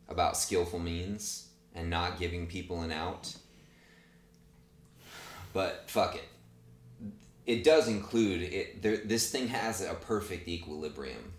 [0.08, 3.34] about skillful means and not giving people an out.
[5.52, 6.24] But fuck it.
[7.46, 8.82] It does include it.
[8.82, 11.32] There, this thing has a perfect equilibrium,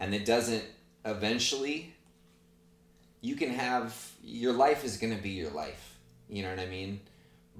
[0.00, 0.64] and it doesn't.
[1.04, 1.91] Eventually,
[3.22, 5.96] you can have your life is going to be your life.
[6.28, 7.00] You know what I mean?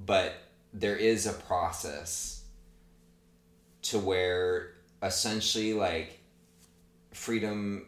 [0.05, 0.35] But
[0.75, 2.43] there is a process
[3.83, 6.19] to where essentially like
[7.13, 7.87] freedom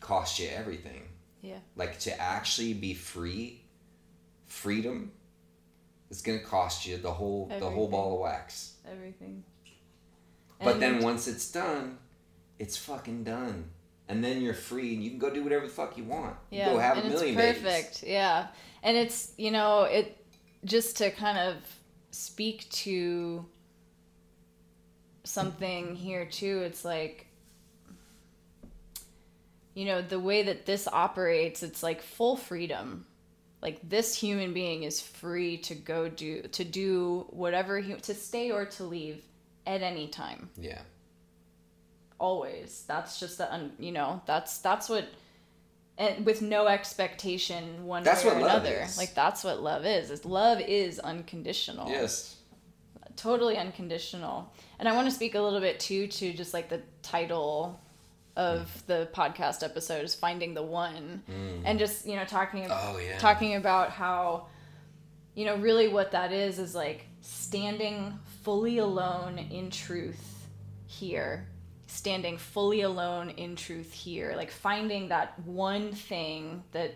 [0.00, 1.02] costs you everything.
[1.42, 3.62] yeah Like to actually be free,
[4.46, 5.12] freedom
[6.10, 8.74] is going to cost you the whole the whole ball of wax.
[8.90, 9.44] everything
[10.62, 11.98] But then once it's done,
[12.58, 13.70] it's fucking done.
[14.08, 16.36] And then you're free and you can go do whatever the fuck you want.
[16.50, 17.62] You yeah go have and a million it's babies.
[17.62, 18.48] perfect yeah
[18.82, 20.24] and it's you know it
[20.64, 21.56] just to kind of
[22.12, 23.44] speak to
[25.24, 27.26] something here too it's like
[29.74, 33.04] you know the way that this operates it's like full freedom
[33.60, 38.50] like this human being is free to go do to do whatever he to stay
[38.50, 39.22] or to leave
[39.66, 40.80] at any time Yeah.
[42.18, 42.84] Always.
[42.86, 45.06] That's just the un, you know that's that's what
[45.98, 48.82] and with no expectation one That's way or what love another.
[48.82, 48.98] is.
[48.98, 51.88] like that's what love is is love is unconditional.
[51.88, 52.36] Yes.
[53.16, 54.52] totally unconditional.
[54.78, 57.80] And i want to speak a little bit too to just like the title
[58.36, 58.86] of mm.
[58.86, 61.22] the podcast episode is finding the one.
[61.30, 61.62] Mm.
[61.64, 63.18] And just you know talking Oh yeah.
[63.18, 64.48] talking about how
[65.34, 70.48] you know really what that is is like standing fully alone in truth
[70.86, 71.48] here
[71.86, 76.94] standing fully alone in truth here like finding that one thing that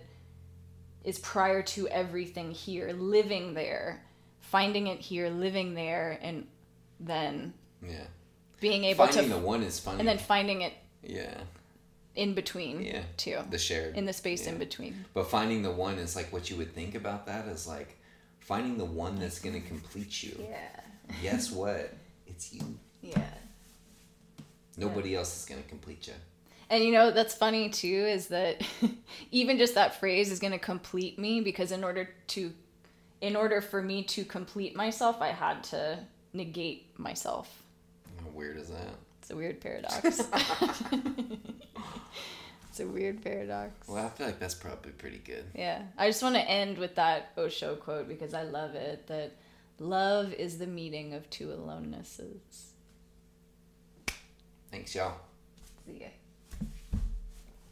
[1.04, 4.02] is prior to everything here living there
[4.40, 6.46] finding it here living there and
[6.98, 7.54] then
[7.86, 8.04] Yeah.
[8.60, 10.00] being able to Finding to the one is funny.
[10.00, 11.40] and then finding it yeah,
[12.16, 13.02] in between Yeah.
[13.16, 13.96] too the shared.
[13.96, 16.94] in the space in between But finding the one is like what you would think
[16.96, 17.96] about that is like
[18.40, 20.36] finding the one that's gonna complete you.
[20.50, 20.80] yeah
[21.22, 21.94] Guess what?
[22.26, 22.78] It's you.
[23.02, 23.22] yeah
[24.80, 26.14] Nobody else is gonna complete you.
[26.70, 28.62] And you know that's funny too is that
[29.32, 32.52] even just that phrase is going to complete me because in order to
[33.20, 35.98] in order for me to complete myself I had to
[36.32, 37.64] negate myself.
[38.22, 38.94] How weird is that?
[39.20, 40.00] It's a weird paradox.
[42.68, 43.88] it's a weird paradox.
[43.88, 45.46] Well, I feel like that's probably pretty good.
[45.56, 45.82] Yeah.
[45.98, 49.32] I just want to end with that Osho quote because I love it that
[49.80, 52.69] love is the meeting of two alonenesses.
[54.70, 55.14] Thanks, y'all.
[55.84, 56.08] See ya.